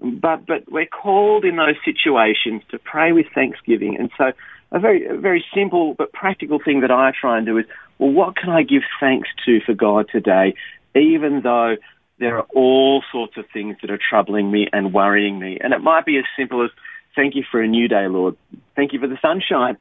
[0.00, 3.96] But but we're called in those situations to pray with thanksgiving.
[3.98, 4.32] And so
[4.70, 7.66] a very a very simple but practical thing that I try and do is,
[7.98, 10.54] well, what can I give thanks to for God today,
[10.94, 11.76] even though
[12.18, 15.58] there are all sorts of things that are troubling me and worrying me.
[15.60, 16.70] And it might be as simple as,
[17.14, 18.36] thank you for a new day, Lord.
[18.76, 19.76] Thank you for the sunshine.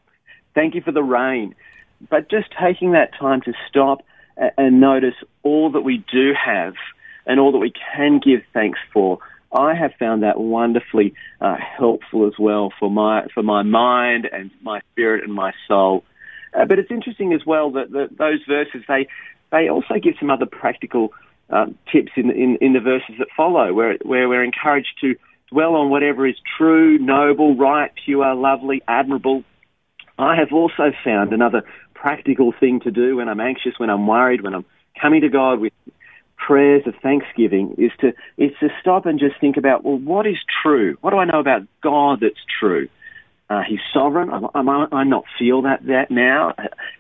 [0.54, 1.56] Thank you for the rain.
[2.10, 4.04] But just taking that time to stop
[4.58, 6.76] and notice all that we do have
[7.26, 9.20] and all that we can give thanks for.
[9.52, 14.52] I have found that wonderfully uh, helpful as well for my for my mind and
[14.62, 16.04] my spirit and my soul.
[16.54, 19.08] Uh, but it's interesting as well that, that those verses they
[19.52, 21.14] they also give some other practical
[21.50, 25.16] um, tips in, in, in the verses that follow, where, where we're encouraged to
[25.52, 29.44] dwell on whatever is true, noble, right, pure, lovely, admirable.
[30.20, 34.42] I have also found another practical thing to do when I'm anxious, when I'm worried,
[34.42, 34.66] when I'm
[35.02, 35.74] coming to God with
[36.38, 40.38] prayers of thanksgiving is to is to stop and just think about well what is
[40.62, 40.96] true?
[41.02, 42.88] What do I know about God that's true?
[43.50, 44.30] Uh, he's sovereign.
[44.30, 46.54] I, I, I not feel that that now.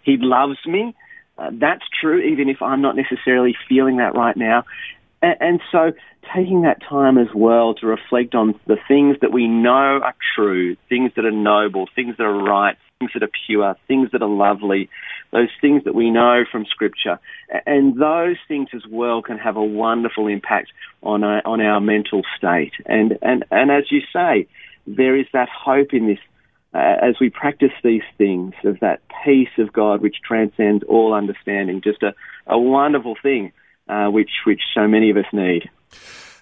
[0.03, 0.95] He loves me
[1.37, 4.63] uh, that's true, even if I'm not necessarily feeling that right now.
[5.21, 5.91] And, and so
[6.35, 10.75] taking that time as well to reflect on the things that we know are true,
[10.89, 14.29] things that are noble, things that are right, things that are pure, things that are
[14.29, 14.89] lovely,
[15.31, 17.19] those things that we know from Scripture.
[17.65, 20.71] And those things as well can have a wonderful impact
[21.03, 22.73] on our, on our mental state.
[22.85, 24.47] And, and, and as you say,
[24.85, 26.31] there is that hope in this uh,
[26.79, 31.81] as we practice these things of that peace of God which transcends all understanding.
[31.81, 32.13] Just a,
[32.45, 33.51] a wonderful thing
[33.89, 35.69] uh, which, which so many of us need.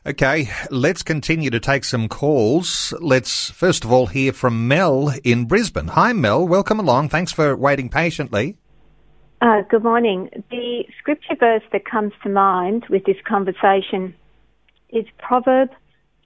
[0.07, 2.93] Okay, let's continue to take some calls.
[3.01, 5.87] Let's first of all hear from Mel in Brisbane.
[5.87, 6.47] Hi, Mel.
[6.47, 7.09] Welcome along.
[7.09, 8.57] Thanks for waiting patiently.
[9.41, 10.29] Uh, good morning.
[10.51, 14.13] The scripture verse that comes to mind with this conversation
[14.89, 15.73] is Proverbs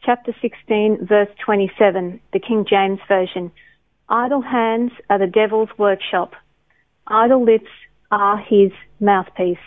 [0.03, 3.51] chapter 16, verse 27, the King James Version.
[4.09, 6.33] Idle hands are the devil's workshop.
[7.05, 7.69] Idle lips
[8.11, 9.59] are his mouthpiece.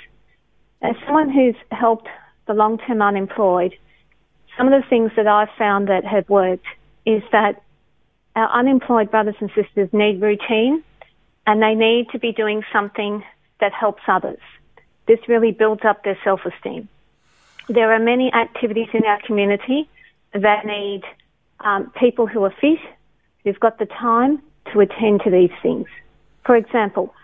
[0.82, 2.08] As someone who's helped
[2.46, 3.74] the long-term unemployed,
[4.58, 6.66] some of the things that I've found that have worked
[7.06, 7.62] is that
[8.34, 10.82] our unemployed brothers and sisters need routine
[11.46, 13.22] and they need to be doing something
[13.60, 14.40] that helps others.
[15.06, 16.88] This really builds up their self-esteem.
[17.68, 19.88] There are many activities in our community
[20.32, 21.02] that need
[21.60, 22.78] um, people who are fit,
[23.44, 25.86] who've got the time to attend to these things.
[26.44, 27.14] For example,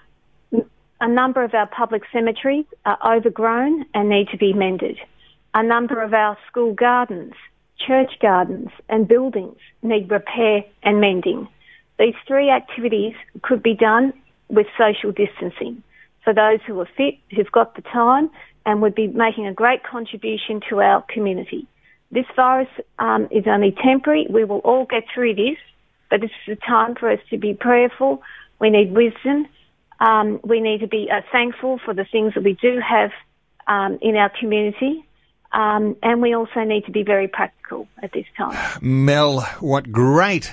[1.01, 4.99] a number of our public cemeteries are overgrown and need to be mended.
[5.55, 7.35] A number of our school gardens,
[7.87, 11.49] church gardens and buildings need repair and mending.
[11.99, 14.13] These three activities could be done
[14.49, 15.83] with social distancing
[16.25, 18.31] for those who are fit, who've got the time
[18.67, 21.67] and would be making a great contribution to our community.
[22.11, 24.27] This virus um, is only temporary.
[24.29, 25.57] We will all get through this,
[26.11, 28.23] but this is a time for us to be prayerful.
[28.61, 29.47] We need wisdom.
[30.01, 33.11] Um, we need to be uh, thankful for the things that we do have
[33.67, 35.05] um, in our community.
[35.53, 38.57] Um, and we also need to be very practical at this time.
[38.83, 40.53] Mel, what great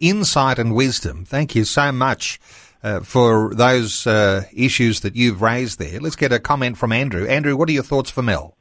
[0.00, 1.24] insight and wisdom.
[1.24, 2.40] Thank you so much.
[2.80, 5.98] Uh, for those uh, issues that you've raised there.
[5.98, 7.26] Let's get a comment from Andrew.
[7.26, 8.56] Andrew, what are your thoughts for Mel?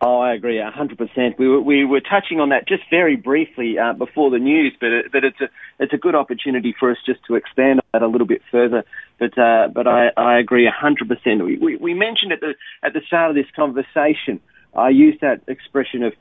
[0.00, 1.38] Oh, I agree, hundred percent.
[1.38, 4.92] We were we were touching on that just very briefly uh, before the news, but
[4.92, 8.02] it, but it's a it's a good opportunity for us just to expand on that
[8.02, 8.84] a little bit further.
[9.18, 11.42] But uh, but I, I agree hundred percent.
[11.42, 14.40] We, we we mentioned at the at the start of this conversation,
[14.74, 16.12] I used that expression of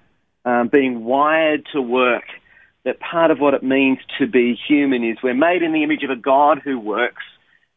[0.46, 2.24] um, being wired to work.
[2.86, 6.04] That part of what it means to be human is we're made in the image
[6.04, 7.24] of a God who works.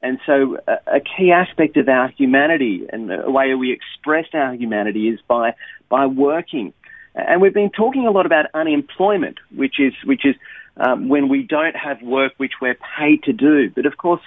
[0.00, 4.54] And so a, a, key aspect of our humanity and the way we express our
[4.54, 5.54] humanity is by,
[5.88, 6.72] by working.
[7.14, 10.36] And we've been talking a lot about unemployment, which is, which is
[10.76, 13.70] um, when we don't have work which we're paid to do.
[13.70, 14.20] But of course,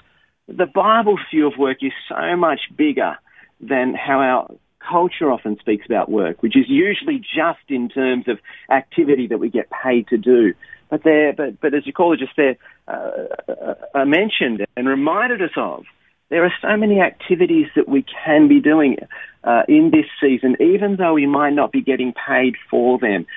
[0.48, 3.18] the Bible's view of work is so much bigger
[3.62, 8.40] than how our culture often speaks about work, which is usually just in terms of
[8.70, 10.54] activity that we get paid to do.
[10.90, 15.86] But there, but, but as ecologists there uh, uh, mentioned and reminded us of,
[16.32, 18.98] there are so many activities that we can be doing
[19.44, 23.28] uh, in this season, even though we might not be getting paid for them.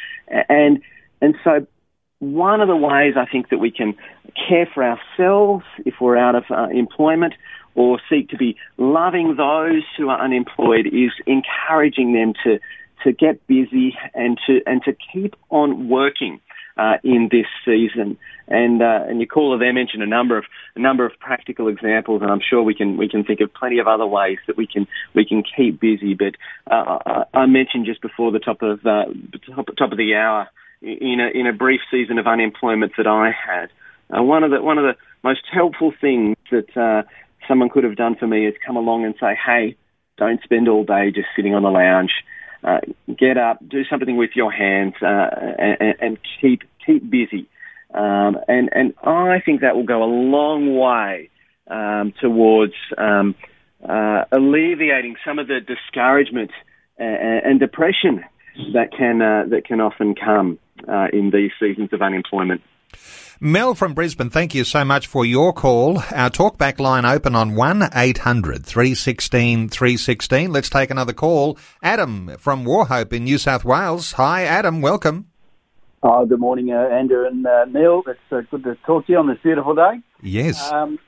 [0.48, 0.80] And
[1.20, 1.66] and so,
[2.20, 3.94] one of the ways I think that we can
[4.48, 7.34] care for ourselves if we're out of uh, employment
[7.74, 12.60] or seek to be loving those who are unemployed is encouraging them to
[13.02, 16.40] to get busy and to and to keep on working
[16.76, 18.18] uh, in this season.
[18.46, 20.44] And uh, and your there mentioned a number of
[20.76, 23.78] a number of practical examples, and I'm sure we can we can think of plenty
[23.78, 26.14] of other ways that we can we can keep busy.
[26.14, 26.34] But
[26.70, 29.06] uh, I mentioned just before the top of uh,
[29.54, 30.48] top, top of the hour
[30.82, 33.70] in a in a brief season of unemployment that I had.
[34.14, 37.02] Uh, one of the one of the most helpful things that uh,
[37.48, 39.76] someone could have done for me is come along and say, "Hey,
[40.16, 42.12] don't spend all day just sitting on the lounge.
[42.64, 42.80] Uh,
[43.18, 47.46] get up, do something with your hands, uh, and, and, keep keep busy."
[47.92, 51.30] Um, and and I think that will go a long way
[51.68, 53.34] um, towards um,
[53.86, 56.50] uh, alleviating some of the discouragement
[56.98, 58.24] and, and depression
[58.72, 62.62] that can uh, that can often come uh, in these seasons of unemployment.
[63.40, 65.98] Mel from Brisbane, thank you so much for your call.
[66.14, 70.52] Our talkback line open on 1 800 316 316.
[70.52, 71.58] Let's take another call.
[71.82, 74.12] Adam from Wauchope in New South Wales.
[74.12, 75.26] Hi, Adam, welcome.
[76.02, 78.02] Oh, good morning, uh, Andrew and uh, Neil.
[78.06, 80.00] It's uh, good to talk to you on this beautiful day.
[80.22, 80.70] Yes.
[80.70, 80.98] Um,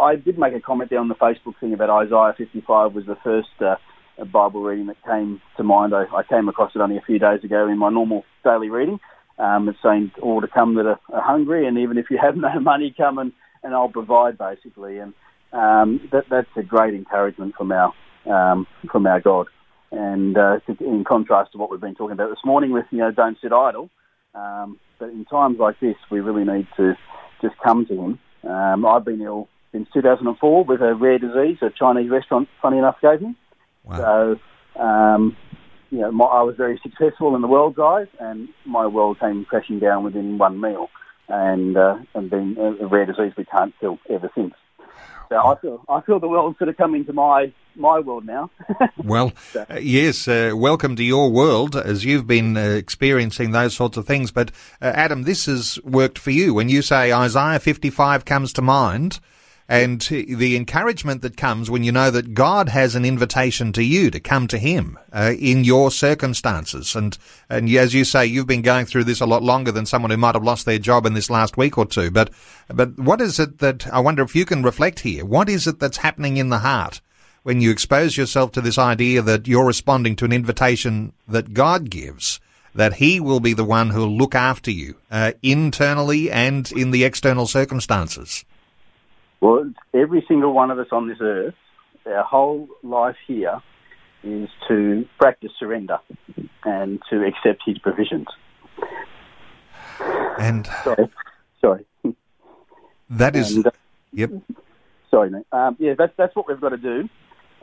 [0.00, 3.16] I did make a comment there on the Facebook thing about Isaiah 55 was the
[3.22, 3.76] first uh,
[4.24, 5.94] Bible reading that came to mind.
[5.94, 8.98] I, I, came across it only a few days ago in my normal daily reading.
[9.38, 12.36] Um, it's saying all to come that are, are, hungry, and even if you have
[12.48, 14.98] no money, come and, and I'll provide, basically.
[14.98, 15.14] And
[15.52, 17.92] um, that, that's a great encouragement from our
[18.26, 19.46] um, from our God.
[19.90, 23.10] And uh, in contrast to what we've been talking about this morning, with you know,
[23.10, 23.88] don't sit idle.
[24.34, 26.94] Um, but in times like this, we really need to
[27.40, 28.18] just come to Him.
[28.48, 32.96] Um, I've been ill since 2004 with a rare disease, a Chinese restaurant, funny enough,
[33.00, 33.36] gave me.
[33.84, 34.36] Wow.
[34.76, 35.36] So um,
[35.90, 39.44] you know, my, I was very successful in the world's eyes, and my world came
[39.44, 40.90] crashing down within one meal,
[41.28, 44.54] and uh, and been a rare disease we can't kill ever since.
[45.28, 48.50] So I feel I feel the world's sort of coming to my my world now.
[49.04, 49.64] well, so.
[49.68, 54.06] uh, yes, uh, welcome to your world as you've been uh, experiencing those sorts of
[54.06, 54.30] things.
[54.30, 56.54] But uh, Adam, this has worked for you.
[56.54, 59.20] When you say Isaiah 55 comes to mind,
[59.68, 64.10] and the encouragement that comes when you know that God has an invitation to you
[64.10, 66.96] to come to Him uh, in your circumstances.
[66.96, 67.18] And,
[67.50, 70.16] and as you say, you've been going through this a lot longer than someone who
[70.16, 72.10] might have lost their job in this last week or two.
[72.10, 72.30] But,
[72.68, 75.78] but what is it that, I wonder if you can reflect here, what is it
[75.78, 77.02] that's happening in the heart
[77.42, 81.90] when you expose yourself to this idea that you're responding to an invitation that God
[81.90, 82.40] gives?
[82.74, 87.02] that He will be the one who'll look after you uh, internally and in the
[87.02, 88.44] external circumstances?
[89.40, 91.54] Well, every single one of us on this earth,
[92.06, 93.60] our whole life here
[94.24, 95.98] is to practice surrender
[96.64, 98.26] and to accept His provisions.
[100.38, 101.08] And sorry,
[101.60, 101.86] sorry.
[103.10, 103.70] That is, and, uh,
[104.12, 104.30] yep.
[105.10, 105.46] Sorry, mate.
[105.52, 107.08] Um, yeah, that's that's what we've got to do,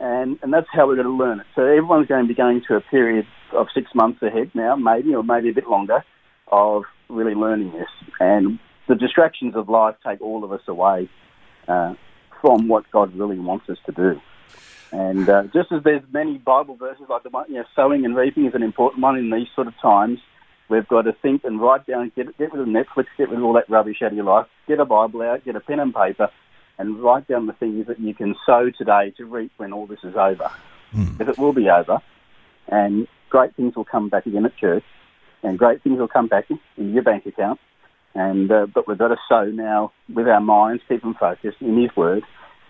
[0.00, 1.46] and and that's how we're going to learn it.
[1.54, 5.14] So everyone's going to be going through a period of six months ahead now, maybe
[5.14, 6.04] or maybe a bit longer,
[6.48, 7.88] of really learning this.
[8.18, 8.58] And
[8.88, 11.08] the distractions of life take all of us away
[11.68, 11.94] uh,
[12.40, 14.20] from what God really wants us to do.
[14.92, 18.16] And uh, just as there's many Bible verses like the one, you know, sowing and
[18.16, 20.20] reaping is an important one in these sort of times.
[20.68, 23.44] We've got to think and write down, get, get rid of Netflix, get rid of
[23.44, 25.94] all that rubbish out of your life, get a Bible out, get a pen and
[25.94, 26.30] paper,
[26.78, 30.00] and write down the things that you can sow today to reap when all this
[30.02, 30.50] is over.
[30.94, 31.18] Mm.
[31.18, 32.00] Because it will be over,
[32.68, 34.84] and great things will come back again at church,
[35.42, 37.60] and great things will come back in your bank account.
[38.16, 41.80] And uh, but we've got to sow now with our minds, keep them focused in
[41.80, 42.22] His Word,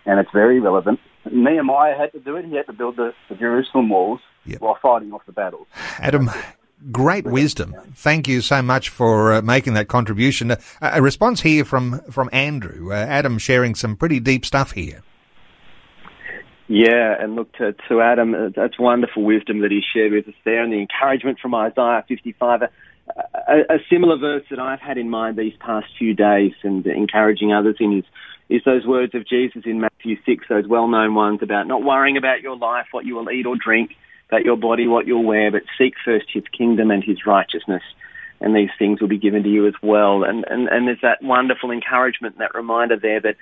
[0.04, 0.98] and it's very relevant.
[1.30, 4.60] Nehemiah had to do it; he had to build the, the Jerusalem walls Yep.
[4.60, 5.66] while fighting off the battles.
[5.98, 6.30] Adam,
[6.92, 7.74] great wisdom.
[7.94, 10.50] Thank you so much for uh, making that contribution.
[10.52, 12.92] Uh, a response here from from Andrew.
[12.92, 15.02] Uh, Adam sharing some pretty deep stuff here.
[16.68, 20.34] Yeah, and look to, to Adam, uh, that's wonderful wisdom that he shared with us
[20.44, 22.62] there, and the encouragement from Isaiah 55,
[23.14, 27.52] a, a, similar verse that I've had in mind these past few days, and encouraging
[27.52, 28.04] others in is
[28.48, 32.42] is those words of Jesus in Matthew 6, those well-known ones about not worrying about
[32.42, 33.96] your life, what you will eat or drink,
[34.28, 37.82] about your body, what you'll wear, but seek first His kingdom and His righteousness,
[38.40, 40.22] and these things will be given to you as well.
[40.24, 43.36] And and and there's that wonderful encouragement, that reminder there that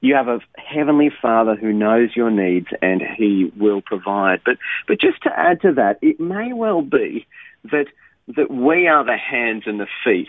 [0.00, 4.42] you have a heavenly Father who knows your needs and He will provide.
[4.44, 7.26] But but just to add to that, it may well be
[7.64, 7.86] that
[8.28, 10.28] that we are the hands and the feet.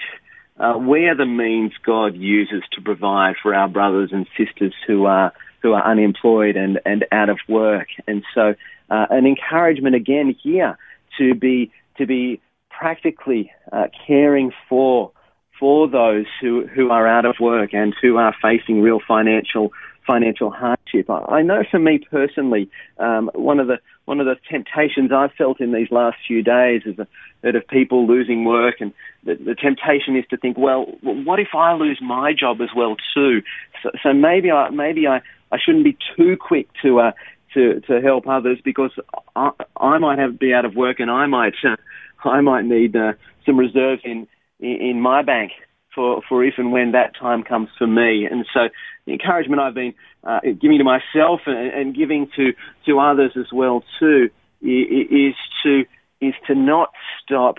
[0.57, 5.05] Uh, we are the means God uses to provide for our brothers and sisters who
[5.05, 7.87] are who are unemployed and, and out of work.
[8.07, 8.53] And so,
[8.89, 10.77] uh, an encouragement again here
[11.17, 12.39] to be to be
[12.69, 15.11] practically uh, caring for
[15.59, 19.71] for those who, who are out of work and who are facing real financial
[20.05, 21.09] financial hardship.
[21.09, 25.59] I, know for me personally, um, one of the one of the temptations I've felt
[25.59, 26.97] in these last few days is
[27.41, 28.93] that of people losing work, and
[29.23, 32.95] the, the temptation is to think, well, what if I lose my job as well
[33.13, 33.41] too?
[33.83, 37.11] So, so maybe I maybe I, I shouldn't be too quick to uh,
[37.53, 38.91] to to help others because
[39.35, 41.75] I, I might have be out of work and I might uh,
[42.23, 43.13] I might need uh,
[43.45, 44.27] some reserves in
[44.59, 45.51] in my bank
[45.95, 48.27] for, for if and when that time comes for me.
[48.29, 48.69] And so
[49.05, 49.93] the encouragement I've been
[50.23, 52.53] uh, giving to myself and, and, giving to,
[52.85, 54.29] to others as well too
[54.61, 55.85] is to
[56.21, 56.91] is to not
[57.23, 57.57] stop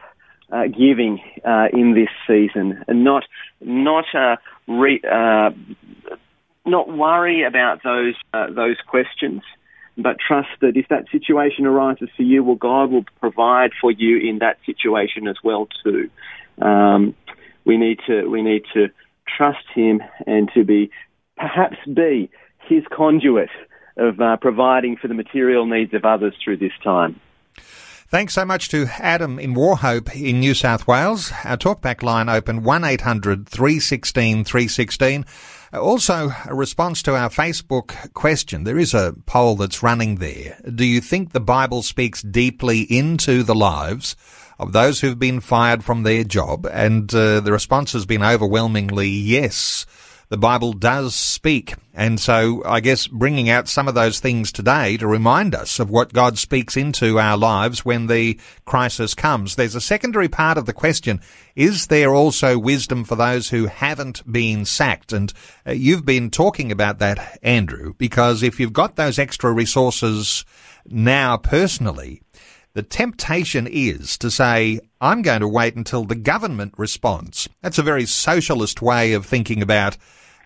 [0.50, 3.24] uh, giving uh, in this season and not
[3.60, 5.50] not uh, re, uh,
[6.64, 9.42] not worry about those uh, those questions.
[9.98, 14.18] But trust that if that situation arises for you, well, God will provide for you
[14.18, 16.10] in that situation as well too.
[16.60, 17.14] Um,
[17.66, 18.88] we need to we need to
[19.36, 20.90] trust Him and to be
[21.36, 23.50] perhaps be His conduit
[23.98, 27.20] of uh, providing for the material needs of others through this time.
[28.08, 31.32] Thanks so much to Adam in Wauchope in New South Wales.
[31.44, 35.24] Our talkback line open 1800 316 316.
[35.72, 38.62] Also, a response to our Facebook question.
[38.62, 40.56] There is a poll that's running there.
[40.72, 44.14] Do you think the Bible speaks deeply into the lives
[44.58, 46.66] of those who've been fired from their job?
[46.70, 49.86] And uh, the response has been overwhelmingly yes.
[50.28, 51.74] The Bible does speak.
[51.94, 55.88] And so I guess bringing out some of those things today to remind us of
[55.88, 59.54] what God speaks into our lives when the crisis comes.
[59.54, 61.20] There's a secondary part of the question.
[61.54, 65.12] Is there also wisdom for those who haven't been sacked?
[65.12, 65.32] And
[65.64, 70.44] uh, you've been talking about that, Andrew, because if you've got those extra resources
[70.86, 72.22] now personally,
[72.76, 77.48] the temptation is to say, I'm going to wait until the government responds.
[77.62, 79.96] That's a very socialist way of thinking about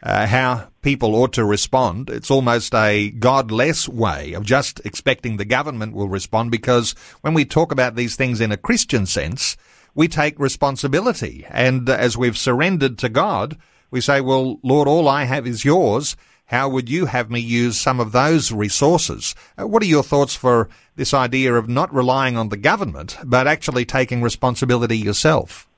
[0.01, 2.09] uh, how people ought to respond.
[2.09, 7.45] It's almost a godless way of just expecting the government will respond because when we
[7.45, 9.57] talk about these things in a Christian sense,
[9.97, 11.45] we take responsibility.
[11.51, 13.59] And as we've surrendered to God,
[13.91, 16.14] we say, well, Lord, all I have is yours.
[16.51, 19.37] How would you have me use some of those resources?
[19.57, 23.47] Uh, what are your thoughts for this idea of not relying on the government, but
[23.47, 25.69] actually taking responsibility yourself?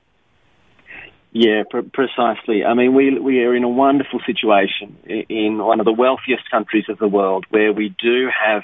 [1.31, 2.65] Yeah, pr- precisely.
[2.65, 4.97] I mean, we we are in a wonderful situation
[5.29, 8.63] in one of the wealthiest countries of the world, where we do have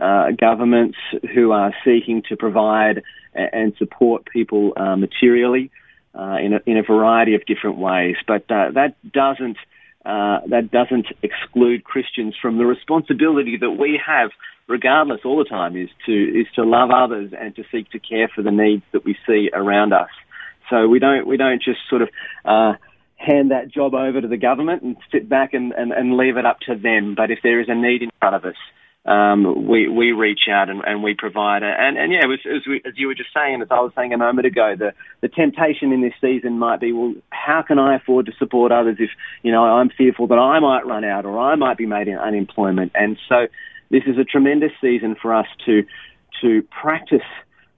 [0.00, 0.96] uh, governments
[1.34, 3.02] who are seeking to provide
[3.34, 5.70] and support people uh, materially
[6.14, 8.16] uh, in, a, in a variety of different ways.
[8.26, 9.58] But uh, that doesn't
[10.04, 14.30] uh, that doesn't exclude Christians from the responsibility that we have,
[14.66, 18.28] regardless, all the time, is to is to love others and to seek to care
[18.34, 20.08] for the needs that we see around us.
[20.70, 22.08] So we don't we don't just sort of
[22.44, 22.72] uh,
[23.16, 26.46] hand that job over to the government and sit back and, and, and leave it
[26.46, 27.14] up to them.
[27.14, 28.56] But if there is a need in front of us,
[29.06, 31.74] um, we we reach out and, and we provide it.
[31.78, 34.12] And and yeah, as, as, we, as you were just saying, as I was saying
[34.12, 34.92] a moment ago, the
[35.22, 38.96] the temptation in this season might be, well, how can I afford to support others
[38.98, 39.10] if
[39.42, 42.18] you know I'm fearful that I might run out or I might be made in
[42.18, 42.92] unemployment.
[42.94, 43.46] And so
[43.90, 45.84] this is a tremendous season for us to
[46.42, 47.26] to practice.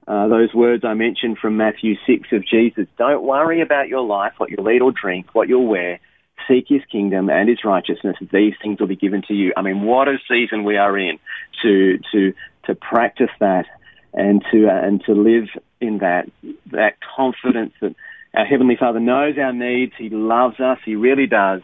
[0.08, 2.88] Uh, those words I mentioned from Matthew 6 of Jesus.
[2.98, 6.00] Don't worry about your life, what you'll eat or drink, what you'll wear
[6.49, 9.53] seek his kingdom and his righteousness, these things will be given to you.
[9.57, 11.18] I mean, what a season we are in
[11.62, 12.32] to to
[12.66, 13.66] to practice that
[14.12, 15.49] and to uh, and to live
[15.80, 16.30] in that
[16.70, 17.95] that confidence that
[18.34, 19.93] our heavenly Father knows our needs.
[19.99, 20.78] He loves us.
[20.84, 21.62] He really does.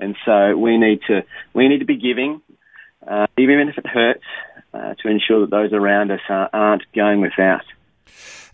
[0.00, 1.22] And so we need to
[1.54, 2.40] we need to be giving,
[3.06, 4.24] uh, even if it hurts,
[4.72, 7.64] uh, to ensure that those around us are, aren't going without.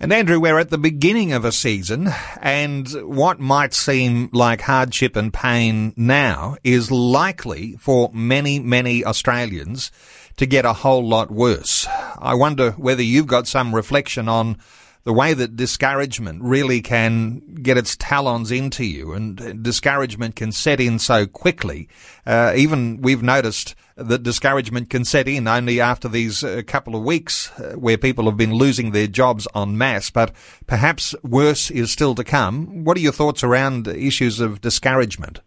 [0.01, 2.09] And Andrew, we're at the beginning of a season,
[2.41, 9.93] and what might seem like hardship and pain now is likely for many, many Australians
[10.37, 11.87] to get a whole lot worse.
[12.19, 14.59] I wonder whether you've got some reflection on
[15.05, 20.81] the way that discouragement really can get its talons into you and discouragement can set
[20.81, 21.89] in so quickly.
[22.27, 27.05] Uh, even we've noticed that discouragement can set in only after these uh, couple of
[27.05, 30.33] weeks uh, where people have been losing their jobs en masse, but
[30.67, 32.85] perhaps worse is still to come.
[32.85, 35.41] What are your thoughts around issues of discouragement?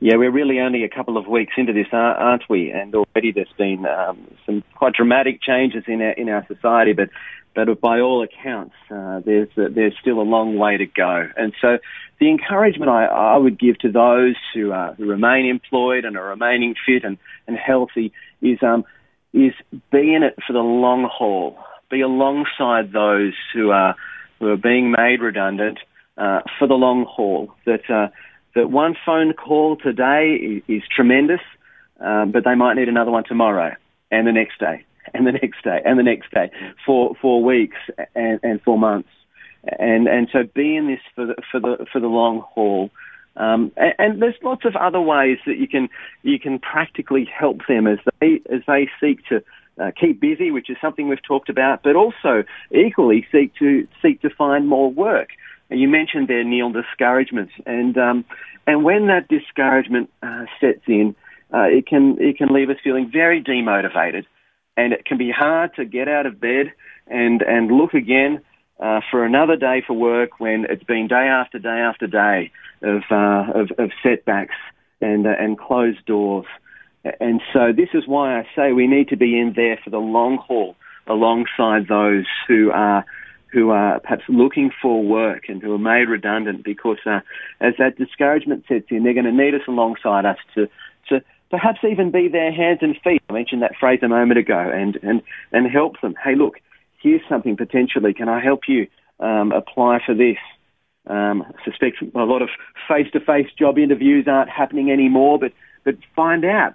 [0.00, 2.70] Yeah, we're really only a couple of weeks into this, aren't we?
[2.70, 6.92] And already there's been um, some quite dramatic changes in our in our society.
[6.92, 7.10] But
[7.54, 11.28] but by all accounts, uh, there's uh, there's still a long way to go.
[11.36, 11.78] And so,
[12.20, 16.28] the encouragement I, I would give to those who, uh, who remain employed and are
[16.28, 18.84] remaining fit and, and healthy is um,
[19.32, 19.52] is
[19.90, 21.58] be in it for the long haul.
[21.90, 23.96] Be alongside those who are
[24.38, 25.78] who are being made redundant
[26.16, 27.52] uh, for the long haul.
[27.66, 28.08] That uh,
[28.54, 31.40] that one phone call today is, is tremendous,
[32.00, 33.74] um, but they might need another one tomorrow
[34.10, 34.84] and the next day
[35.14, 36.50] and the next day and the next day
[36.84, 37.78] for for weeks
[38.14, 39.10] and, and for months,
[39.78, 42.90] and and so be in this for the for the for the long haul.
[43.36, 45.88] Um, and, and, there's lots of other ways that you can
[46.24, 49.44] you can practically help them as they as they seek to
[49.80, 54.20] uh, keep busy, which is something we've talked about, but also equally seek to seek
[54.22, 55.30] to find more work.
[55.70, 58.24] And you mentioned there, Neil, discouragement, and um,
[58.66, 61.14] and when that discouragement uh, sets in,
[61.52, 64.24] uh, it can it can leave us feeling very demotivated
[64.78, 66.72] and it can be hard to get out of bed
[67.08, 68.40] and and look again
[68.78, 72.52] uh, for another day for work when it's been day after day after day
[72.82, 74.54] of uh, of, of, setbacks
[75.00, 76.46] and uh, and closed doors.
[77.20, 79.98] And so this is why I say we need to be in there for the
[79.98, 80.76] long haul,
[81.08, 83.04] alongside those who are
[83.52, 87.20] who are perhaps looking for work and who are made redundant because uh,
[87.60, 90.68] as that discouragement sets in, they're going to need us alongside us to
[91.08, 91.20] to
[91.50, 93.22] perhaps even be their hands and feet.
[93.28, 95.22] I mentioned that phrase a moment ago, and and
[95.52, 96.14] and help them.
[96.22, 96.60] Hey, look,
[97.02, 98.14] here's something potentially.
[98.14, 98.86] Can I help you
[99.20, 100.38] um, apply for this?
[101.06, 102.50] Um, I suspect a lot of
[102.86, 105.52] face-to-face job interviews aren't happening anymore, but
[105.84, 106.74] but find out.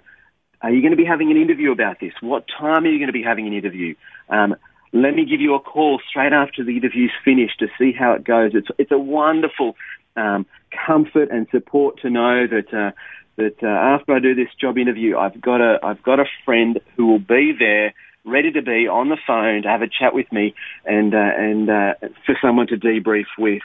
[0.62, 2.14] Are you going to be having an interview about this?
[2.22, 3.94] What time are you going to be having an interview?
[4.30, 4.56] Um,
[4.94, 8.24] let me give you a call straight after the interview's finished to see how it
[8.24, 8.52] goes.
[8.54, 9.76] It's it's a wonderful
[10.16, 10.46] um,
[10.86, 12.92] comfort and support to know that uh,
[13.36, 16.80] that uh, after I do this job interview, I've got a I've got a friend
[16.96, 20.30] who will be there, ready to be on the phone to have a chat with
[20.32, 20.54] me,
[20.84, 21.94] and uh, and uh,
[22.26, 23.62] for someone to debrief with.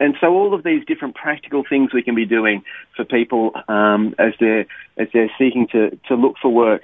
[0.00, 2.64] And so all of these different practical things we can be doing
[2.96, 4.66] for people um, as they're
[4.96, 6.82] as they're seeking to to look for work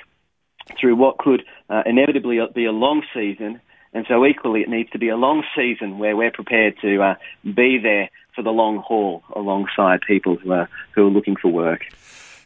[0.79, 3.61] through what could uh, inevitably be a long season.
[3.95, 7.15] And so equally, it needs to be a long season where we're prepared to uh,
[7.45, 11.83] be there for the long haul alongside people who are who are looking for work.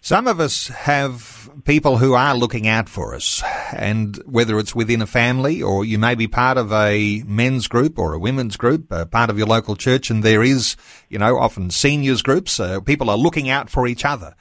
[0.00, 5.02] Some of us have people who are looking out for us, and whether it's within
[5.02, 8.92] a family or you may be part of a men's group or a women's group,
[8.92, 10.76] uh, part of your local church, and there is,
[11.08, 14.36] you know, often seniors groups, uh, people are looking out for each other.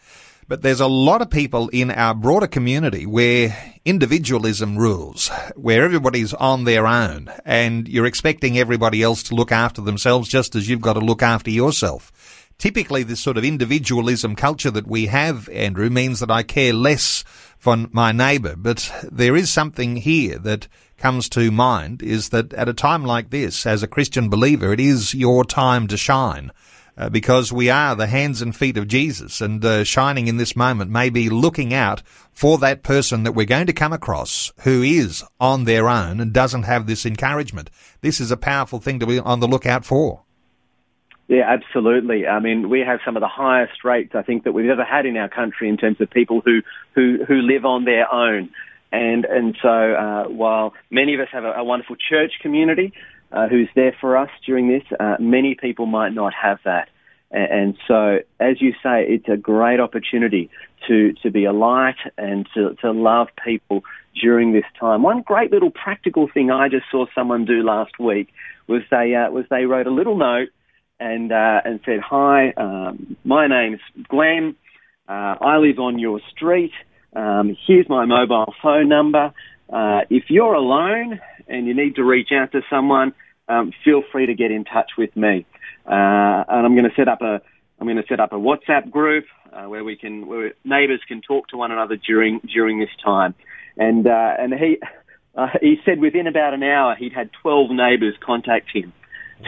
[0.47, 6.35] But there's a lot of people in our broader community where individualism rules, where everybody's
[6.35, 10.81] on their own and you're expecting everybody else to look after themselves just as you've
[10.81, 12.11] got to look after yourself.
[12.57, 17.23] typically this sort of individualism culture that we have, Andrew, means that I care less
[17.57, 18.55] for my neighbour.
[18.55, 20.67] But there is something here that
[20.97, 24.79] comes to mind is that at a time like this, as a Christian believer, it
[24.79, 26.51] is your time to shine.
[26.97, 30.55] Uh, because we are the hands and feet of Jesus and uh, shining in this
[30.55, 34.81] moment may be looking out for that person that we're going to come across who
[34.81, 37.69] is on their own and doesn't have this encouragement.
[37.99, 40.21] This is a powerful thing to be on the lookout for.
[41.27, 42.27] Yeah, absolutely.
[42.27, 45.05] I mean, we have some of the highest rates I think that we've ever had
[45.05, 46.61] in our country in terms of people who
[46.93, 48.51] who who live on their own.
[48.91, 52.93] And and so uh, while many of us have a, a wonderful church community
[53.36, 56.89] uh, who's there for us during this, uh, many people might not have that.
[57.31, 60.49] And, so, as you say, it's a great opportunity
[60.88, 63.83] to to be a light and to to love people
[64.21, 65.03] during this time.
[65.03, 68.29] One great little practical thing I just saw someone do last week
[68.67, 70.49] was they uh, was they wrote a little note
[70.99, 74.55] and uh, and said, "Hi, um, my name's Glenn.
[75.09, 76.73] Uh, I live on your street.
[77.13, 79.33] Um, here's my mobile phone number.
[79.69, 83.13] Uh, if you're alone and you need to reach out to someone,
[83.47, 85.45] um, feel free to get in touch with me.
[85.85, 87.41] Uh, and I'm going to set up a
[87.79, 91.21] I'm going to set up a WhatsApp group uh, where we can where neighbours can
[91.21, 93.35] talk to one another during during this time.
[93.77, 94.77] And uh, and he
[95.61, 98.93] he said within about an hour he'd had 12 neighbours contact him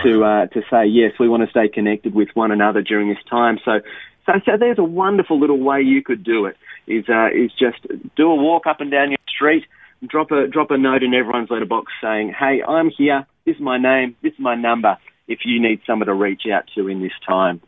[0.03, 3.23] to uh, to say yes, we want to stay connected with one another during this
[3.29, 3.57] time.
[3.63, 3.79] So,
[4.25, 6.57] so, so there's a wonderful little way you could do it.
[6.87, 7.79] Is uh, is just
[8.15, 9.65] do a walk up and down your street,
[10.05, 13.25] drop a drop a note in everyone's letterbox saying, "Hey, I'm here.
[13.47, 14.17] This is my name.
[14.21, 14.97] This is my number.
[15.29, 17.61] If you need someone to reach out to in this time."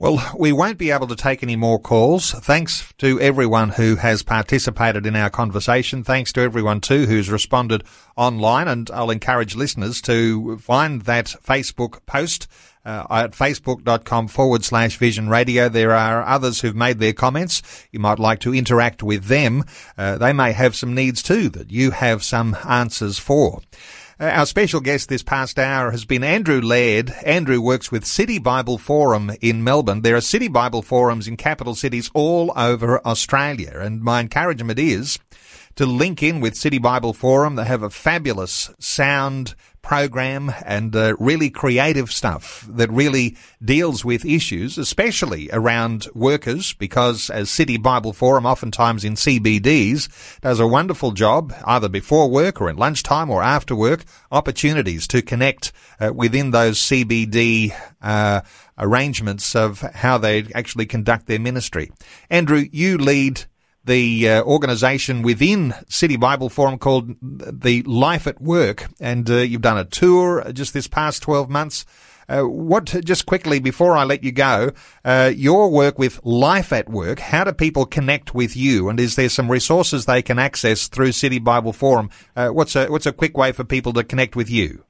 [0.00, 2.32] Well, we won't be able to take any more calls.
[2.32, 6.02] Thanks to everyone who has participated in our conversation.
[6.02, 7.84] Thanks to everyone too who's responded
[8.16, 8.66] online.
[8.66, 12.48] And I'll encourage listeners to find that Facebook post
[12.84, 15.68] uh, at facebook.com forward slash vision radio.
[15.68, 17.86] There are others who've made their comments.
[17.92, 19.64] You might like to interact with them.
[19.98, 23.60] Uh, they may have some needs too that you have some answers for.
[24.20, 27.10] Uh, our special guest this past hour has been Andrew Laird.
[27.24, 30.02] Andrew works with City Bible Forum in Melbourne.
[30.02, 35.18] There are City Bible Forums in capital cities all over Australia, and my encouragement is
[35.76, 37.56] to link in with City Bible Forum.
[37.56, 44.24] They have a fabulous sound program and uh, really creative stuff that really deals with
[44.24, 50.08] issues, especially around workers, because as City Bible Forum, oftentimes in CBDs,
[50.40, 55.22] does a wonderful job, either before work or in lunchtime or after work, opportunities to
[55.22, 58.42] connect uh, within those CBD uh,
[58.78, 61.90] arrangements of how they actually conduct their ministry.
[62.28, 63.44] Andrew, you lead
[63.84, 69.62] the uh, organisation within City Bible Forum called the Life at Work, and uh, you've
[69.62, 71.84] done a tour just this past 12 months.
[72.28, 74.70] Uh, what, just quickly before I let you go,
[75.04, 78.88] uh, your work with Life at Work, how do people connect with you?
[78.88, 82.08] And is there some resources they can access through City Bible Forum?
[82.36, 84.84] Uh, what's a, what's a quick way for people to connect with you?